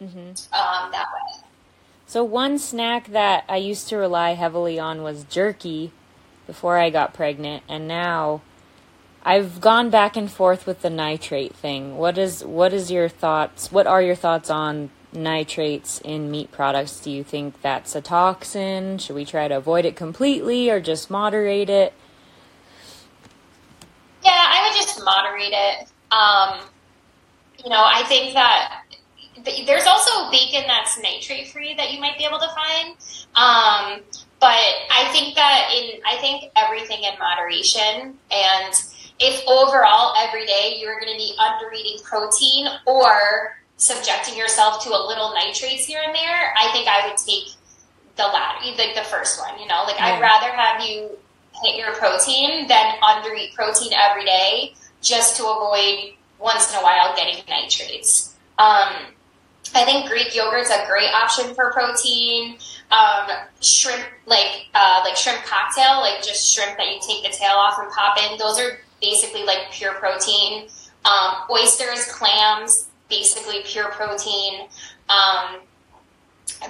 [0.00, 0.28] in mm-hmm.
[0.54, 1.44] um, that way.
[2.06, 5.92] So, one snack that I used to rely heavily on was jerky
[6.46, 8.42] before I got pregnant, and now
[9.24, 11.96] I've gone back and forth with the nitrate thing.
[11.96, 13.70] What is what is your thoughts?
[13.70, 16.98] What are your thoughts on nitrates in meat products?
[16.98, 18.98] Do you think that's a toxin?
[18.98, 21.92] Should we try to avoid it completely or just moderate it?
[24.24, 25.88] Yeah, I would just moderate it.
[26.10, 26.60] Um,
[27.62, 28.82] you know, I think that
[29.66, 32.96] there's also bacon that's nitrate free that you might be able to find.
[33.34, 34.02] Um,
[34.40, 34.58] but
[34.90, 38.74] I think that in I think everything in moderation and
[39.18, 44.90] if overall every day you're going to be under eating protein or subjecting yourself to
[44.90, 47.54] a little nitrates here and there, I think I would take
[48.16, 49.58] the latter, like the first one.
[49.58, 50.16] You know, like yeah.
[50.16, 51.10] I'd rather have you
[51.62, 56.82] hit your protein than under eat protein every day just to avoid once in a
[56.82, 58.34] while getting nitrates.
[58.58, 59.12] Um,
[59.74, 62.58] I think Greek yogurt's a great option for protein.
[62.90, 63.30] Um,
[63.62, 67.78] shrimp, like uh, like shrimp cocktail, like just shrimp that you take the tail off
[67.78, 68.38] and pop in.
[68.38, 70.68] Those are basically like pure protein.
[71.04, 74.68] Um, oysters, clams, basically pure protein.
[75.08, 75.60] Um,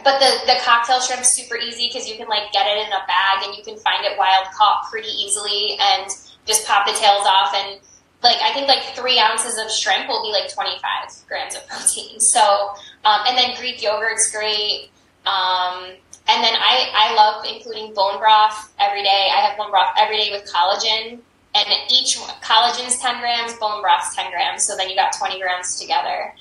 [0.03, 3.05] but the, the cocktail shrimp's super easy because you can like get it in a
[3.07, 6.11] bag and you can find it wild caught pretty easily and
[6.47, 7.79] just pop the tails off and
[8.23, 10.81] like I think like three ounces of shrimp will be like 25
[11.29, 12.19] grams of protein.
[12.21, 12.41] So
[13.05, 14.91] um, and then Greek yogurt's great.
[15.27, 15.93] Um,
[16.29, 19.29] and then I, I love including bone broth every day.
[19.35, 21.19] I have bone broth every day with collagen
[21.55, 25.79] and each collagen's 10 grams, bone broth's 10 grams, so then you got 20 grams
[25.79, 26.35] together.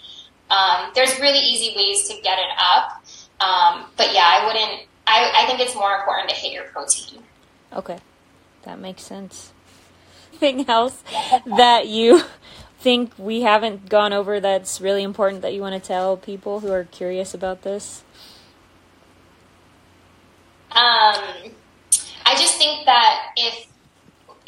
[0.49, 3.03] Um, there's really easy ways to get it up,
[3.41, 4.87] um, but yeah, I wouldn't.
[5.07, 7.23] I, I think it's more important to hit your protein.
[7.73, 7.99] Okay,
[8.63, 9.51] that makes sense.
[10.41, 11.03] Anything else
[11.45, 12.23] that you
[12.79, 16.71] think we haven't gone over that's really important that you want to tell people who
[16.71, 18.03] are curious about this?
[20.71, 21.51] Um,
[22.25, 23.67] I just think that if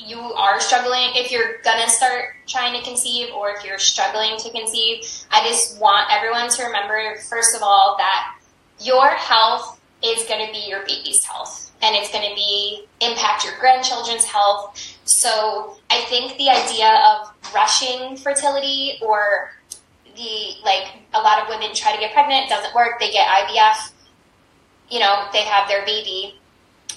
[0.06, 4.50] you are struggling, if you're gonna start trying to conceive or if you're struggling to
[4.52, 8.36] conceive, I just want everyone to remember, first of all, that
[8.80, 14.26] your health is to be your baby's health and it's to be impact your grandchildren's
[14.26, 14.98] health.
[15.06, 19.52] So I think the idea of rushing fertility or
[20.16, 23.92] the like a lot of women try to get pregnant, doesn't work, they get IVF,
[24.90, 26.40] you know, they have their baby.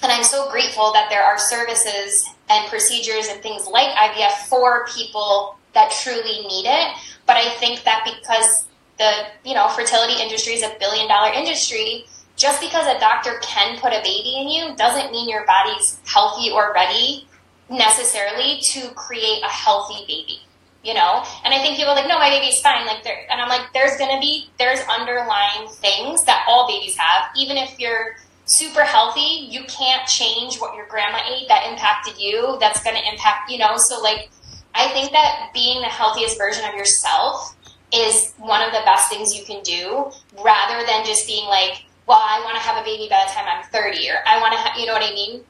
[0.03, 4.85] And I'm so grateful that there are services and procedures and things like IVF for
[4.95, 6.97] people that truly need it.
[7.25, 8.67] But I think that because
[8.97, 12.05] the, you know, fertility industry is a billion dollar industry,
[12.37, 16.51] just because a doctor can put a baby in you doesn't mean your body's healthy
[16.51, 17.27] or ready
[17.69, 20.39] necessarily to create a healthy baby
[20.83, 23.41] you know and i think people are like no my baby's fine like there and
[23.41, 28.15] i'm like there's gonna be there's underlying things that all babies have even if you're
[28.47, 33.51] super healthy you can't change what your grandma ate that impacted you that's gonna impact
[33.51, 34.29] you know so like
[34.73, 37.55] i think that being the healthiest version of yourself
[37.93, 40.11] is one of the best things you can do
[40.43, 43.45] rather than just being like well, I want to have a baby by the time
[43.47, 45.41] I'm 30, or I want to have, you know what I mean?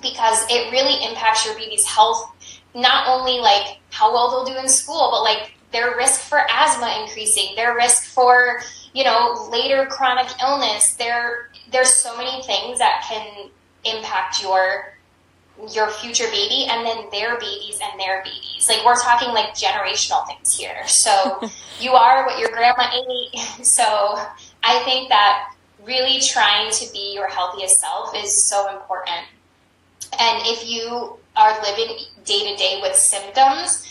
[0.00, 2.32] Because it really impacts your baby's health,
[2.74, 7.02] not only like how well they'll do in school, but like their risk for asthma
[7.02, 8.62] increasing, their risk for,
[8.92, 10.94] you know, later chronic illness.
[10.94, 13.50] There, there's so many things that can
[13.84, 14.94] impact your
[15.72, 18.66] your future baby and then their babies and their babies.
[18.68, 20.86] Like we're talking like generational things here.
[20.86, 21.40] So
[21.80, 23.38] you are what your grandma ate.
[23.64, 23.84] So
[24.62, 25.52] I think that
[25.84, 29.26] really trying to be your healthiest self is so important.
[30.18, 33.86] And if you are living day to day with symptoms,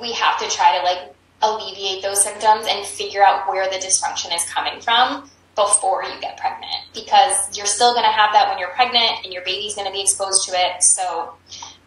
[0.00, 4.34] we have to try to like alleviate those symptoms and figure out where the dysfunction
[4.34, 8.58] is coming from before you get pregnant because you're still going to have that when
[8.58, 10.82] you're pregnant and your baby's going to be exposed to it.
[10.82, 11.34] So,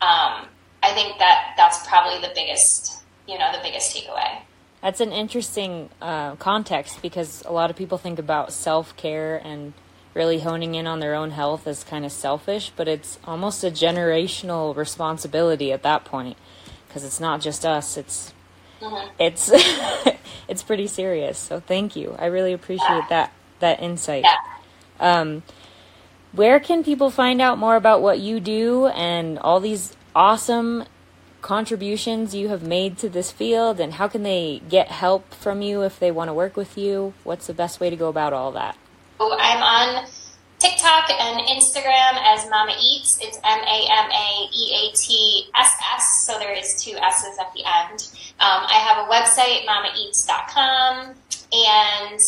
[0.02, 0.48] um,
[0.84, 4.42] I think that that's probably the biggest, you know, the biggest takeaway.
[4.82, 9.74] That's an interesting uh, context because a lot of people think about self care and
[10.14, 13.72] really honing in on their own health as kind of selfish, but it's almost a
[13.72, 16.38] generational responsibility at that point
[16.88, 17.96] because it's not just us.
[17.96, 18.33] It's
[18.84, 19.10] mm-hmm.
[19.20, 19.52] it's
[20.48, 21.38] it's pretty serious.
[21.38, 22.16] So thank you.
[22.20, 23.08] I really appreciate yeah.
[23.10, 24.24] that that insight.
[24.24, 24.36] Yeah.
[25.00, 25.44] Um,
[26.32, 30.86] where can people find out more about what you do and all these awesome
[31.42, 35.84] contributions you have made to this field and how can they get help from you
[35.84, 37.14] if they want to work with you?
[37.24, 38.78] What's the best way to go about all that?
[39.20, 40.08] Oh, I'm on
[40.64, 43.20] TikTok and Instagram as Mama Eats.
[43.22, 47.38] It's M A M A E A T S S, so there is two S's
[47.38, 48.08] at the end.
[48.40, 51.16] Um, I have a website, mamaeatss.com,
[51.52, 52.20] and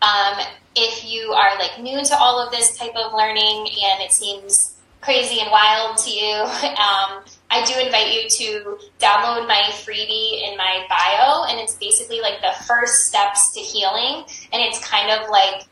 [0.00, 4.10] um, if you are like new to all of this type of learning and it
[4.10, 10.48] seems crazy and wild to you, um, I do invite you to download my freebie
[10.48, 14.24] in my bio, and it's basically like the first steps to healing,
[14.54, 15.66] and it's kind of like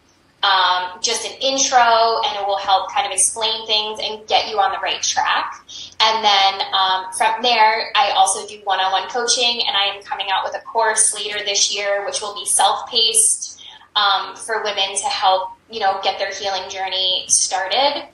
[0.45, 4.59] um, just an intro, and it will help kind of explain things and get you
[4.59, 5.65] on the right track.
[6.01, 10.45] And then um, from there, I also do one-on-one coaching, and I am coming out
[10.45, 13.63] with a course later this year, which will be self-paced
[13.97, 18.07] um, for women to help you know get their healing journey started.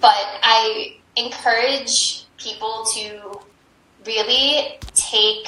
[0.00, 3.38] But I encourage people to
[4.04, 5.46] really take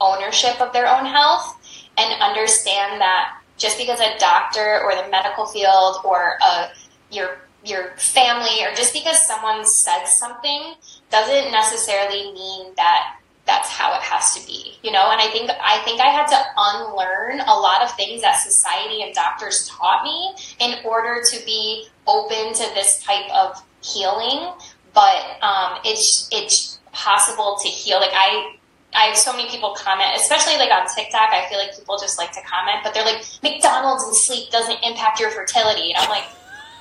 [0.00, 1.58] ownership of their own health
[1.98, 6.68] and understand that just because a doctor or the medical field or a, uh,
[7.10, 10.74] your your family or just because someone says something
[11.10, 15.50] doesn't necessarily mean that that's how it has to be you know and i think
[15.62, 20.04] i think i had to unlearn a lot of things that society and doctors taught
[20.04, 24.52] me in order to be open to this type of healing
[24.96, 28.00] but um, it's it's possible to heal.
[28.00, 28.56] Like I
[28.96, 31.28] I have so many people comment, especially like on TikTok.
[31.30, 34.78] I feel like people just like to comment, but they're like, McDonald's and sleep doesn't
[34.82, 36.24] impact your fertility, and I'm like,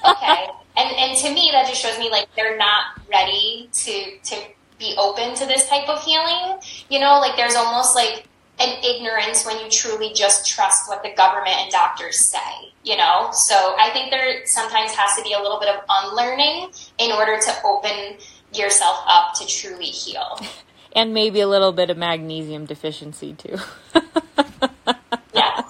[0.07, 0.47] okay.
[0.77, 4.35] and and to me, that just shows me like they're not ready to to
[4.79, 6.57] be open to this type of healing.
[6.89, 8.27] You know, like there's almost like
[8.59, 13.29] an ignorance when you truly just trust what the government and doctors say, you know?
[13.33, 17.37] So I think there sometimes has to be a little bit of unlearning in order
[17.37, 18.15] to open
[18.53, 20.39] yourself up to truly heal.
[20.95, 23.57] And maybe a little bit of magnesium deficiency too.
[25.33, 25.61] yeah.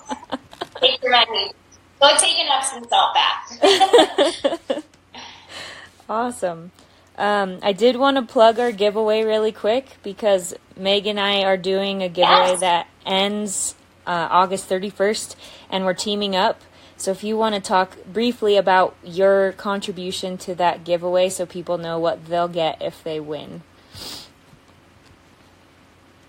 [0.79, 1.55] Take your magnesium.
[1.99, 4.85] Go take an Epsom salt bath.
[6.09, 6.71] awesome.
[7.17, 11.57] Um, I did want to plug our giveaway really quick because Meg and I are
[11.57, 12.59] doing a giveaway yes.
[12.59, 13.75] that ends
[14.05, 15.35] uh, August 31st,
[15.69, 16.61] and we're teaming up.
[16.97, 21.77] So if you want to talk briefly about your contribution to that giveaway so people
[21.77, 23.63] know what they'll get if they win.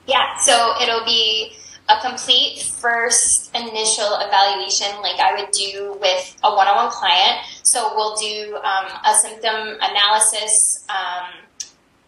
[0.06, 1.56] Yeah, so it'll be
[1.88, 7.46] a complete first initial evaluation, like I would do with a one on one client.
[7.62, 10.84] So we'll do um, a symptom analysis.
[10.88, 11.30] Um,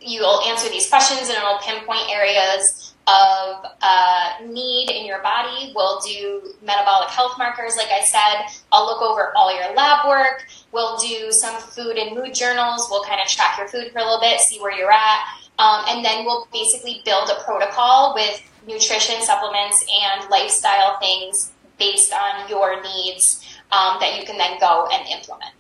[0.01, 5.73] you'll answer these questions and it'll pinpoint areas of uh, need in your body.
[5.75, 8.61] We'll do metabolic health markers, like I said.
[8.71, 10.47] I'll look over all your lab work.
[10.73, 12.89] We'll do some food and mood journals.
[12.91, 15.21] We'll kind of track your food for a little bit, see where you're at.
[15.59, 22.13] Um, and then we'll basically build a protocol with nutrition, supplements, and lifestyle things based
[22.13, 25.53] on your needs um, that you can then go and implement.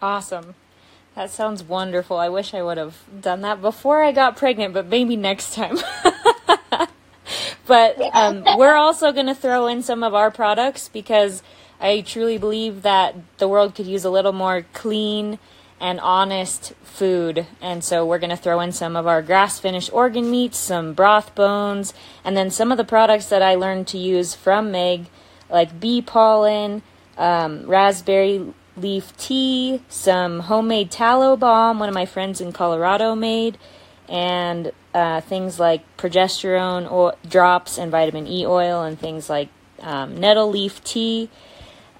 [0.00, 0.54] Awesome.
[1.14, 2.16] That sounds wonderful.
[2.16, 5.78] I wish I would have done that before I got pregnant, but maybe next time.
[7.66, 11.42] but um, we're also going to throw in some of our products because
[11.80, 15.38] I truly believe that the world could use a little more clean
[15.80, 17.46] and honest food.
[17.60, 20.94] And so we're going to throw in some of our grass finished organ meats, some
[20.94, 21.94] broth bones,
[22.24, 25.06] and then some of the products that I learned to use from Meg,
[25.48, 26.82] like bee pollen,
[27.16, 33.58] um, raspberry leaf tea, some homemade tallow balm, one of my friends in Colorado made,
[34.08, 39.48] and uh, things like progesterone o- drops and vitamin E oil, and things like
[39.80, 41.28] um, nettle leaf tea.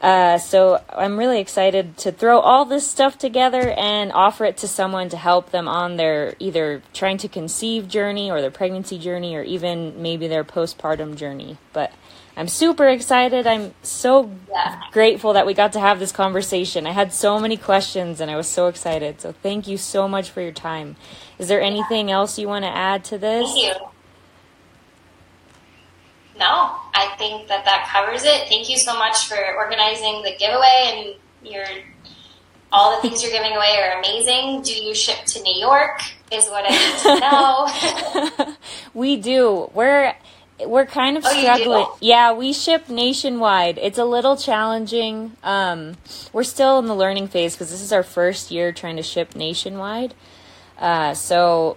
[0.00, 4.68] Uh, so I'm really excited to throw all this stuff together and offer it to
[4.68, 9.34] someone to help them on their either trying to conceive journey or their pregnancy journey
[9.34, 11.58] or even maybe their postpartum journey.
[11.72, 11.92] But
[12.36, 13.48] I'm super excited.
[13.48, 14.82] I'm so yeah.
[14.92, 16.86] grateful that we got to have this conversation.
[16.86, 19.20] I had so many questions and I was so excited.
[19.20, 20.94] So thank you so much for your time.
[21.40, 23.50] Is there anything else you want to add to this?
[23.52, 23.88] Thank you.
[26.38, 28.48] No, I think that that covers it.
[28.48, 31.64] Thank you so much for organizing the giveaway and your
[32.70, 34.62] all the things you're giving away are amazing.
[34.62, 36.00] Do you ship to New York?
[36.30, 38.54] Is what I need to know.
[38.94, 39.70] we do.
[39.74, 40.14] We're
[40.64, 41.86] we're kind of oh, struggling.
[42.00, 43.78] Yeah, we ship nationwide.
[43.78, 45.36] It's a little challenging.
[45.42, 45.96] Um,
[46.32, 49.34] we're still in the learning phase because this is our first year trying to ship
[49.34, 50.14] nationwide.
[50.78, 51.76] Uh, so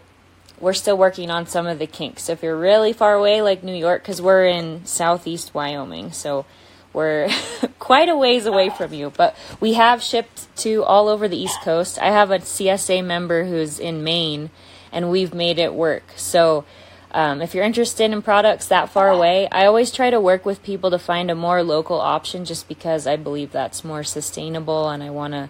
[0.61, 2.23] we're still working on some of the kinks.
[2.23, 6.45] So if you're really far away, like New York, because we're in southeast Wyoming, so
[6.93, 7.29] we're
[7.79, 9.11] quite a ways away from you.
[9.15, 11.99] But we have shipped to all over the East Coast.
[11.99, 14.51] I have a CSA member who's in Maine,
[14.91, 16.03] and we've made it work.
[16.15, 16.65] So
[17.13, 20.63] um, if you're interested in products that far away, I always try to work with
[20.63, 25.03] people to find a more local option just because I believe that's more sustainable and
[25.03, 25.49] I want to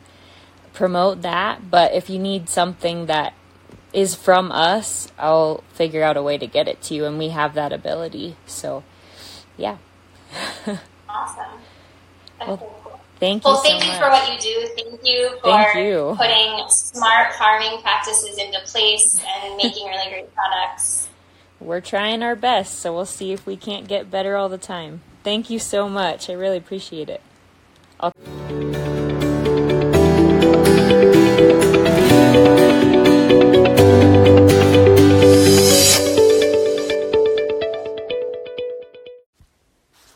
[0.73, 1.69] promote that.
[1.69, 3.33] But if you need something that
[3.93, 7.29] is from us, I'll figure out a way to get it to you, and we
[7.29, 8.35] have that ability.
[8.45, 8.83] So,
[9.57, 9.77] yeah.
[11.09, 11.59] awesome.
[12.39, 13.51] well, thank you.
[13.51, 14.01] Well, thank so you much.
[14.01, 14.69] for what you do.
[14.75, 16.15] Thank you for thank you.
[16.17, 21.09] putting smart farming practices into place and making really great products.
[21.59, 25.01] We're trying our best, so we'll see if we can't get better all the time.
[25.23, 26.29] Thank you so much.
[26.29, 27.21] I really appreciate it.
[27.99, 28.11] I'll-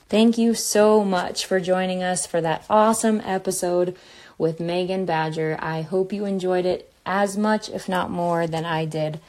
[0.08, 3.98] Thank you so much for joining us for that awesome episode
[4.38, 5.58] with Meghan Badger.
[5.60, 9.20] I hope you enjoyed it as much, if not more, than I did.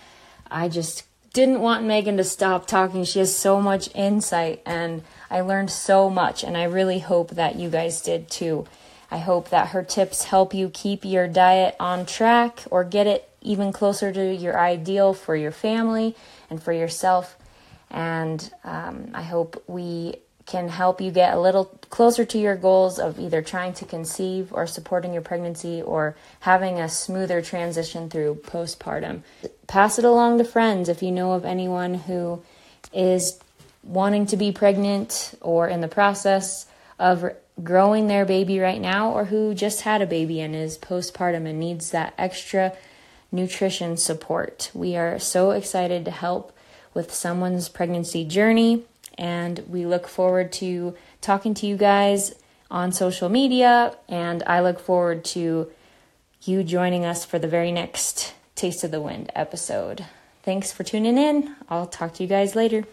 [0.50, 3.04] I just didn't want Meghan to stop talking.
[3.04, 7.56] She has so much insight, and I learned so much, and I really hope that
[7.56, 8.66] you guys did too.
[9.10, 13.30] I hope that her tips help you keep your diet on track or get it
[13.40, 16.14] even closer to your ideal for your family
[16.50, 17.38] and for yourself.
[17.90, 20.16] And um, I hope we
[20.46, 24.52] can help you get a little closer to your goals of either trying to conceive
[24.52, 29.22] or supporting your pregnancy or having a smoother transition through postpartum.
[29.66, 32.42] Pass it along to friends if you know of anyone who
[32.92, 33.40] is
[33.82, 36.66] wanting to be pregnant or in the process
[36.98, 37.24] of
[37.62, 41.58] growing their baby right now or who just had a baby and is postpartum and
[41.58, 42.72] needs that extra
[43.32, 44.70] nutrition support.
[44.74, 46.56] We are so excited to help
[46.94, 48.84] with someone's pregnancy journey
[49.18, 52.34] and we look forward to talking to you guys
[52.70, 53.96] on social media.
[54.08, 55.70] And I look forward to
[56.42, 60.06] you joining us for the very next Taste of the Wind episode.
[60.42, 61.56] Thanks for tuning in.
[61.68, 62.84] I'll talk to you guys later.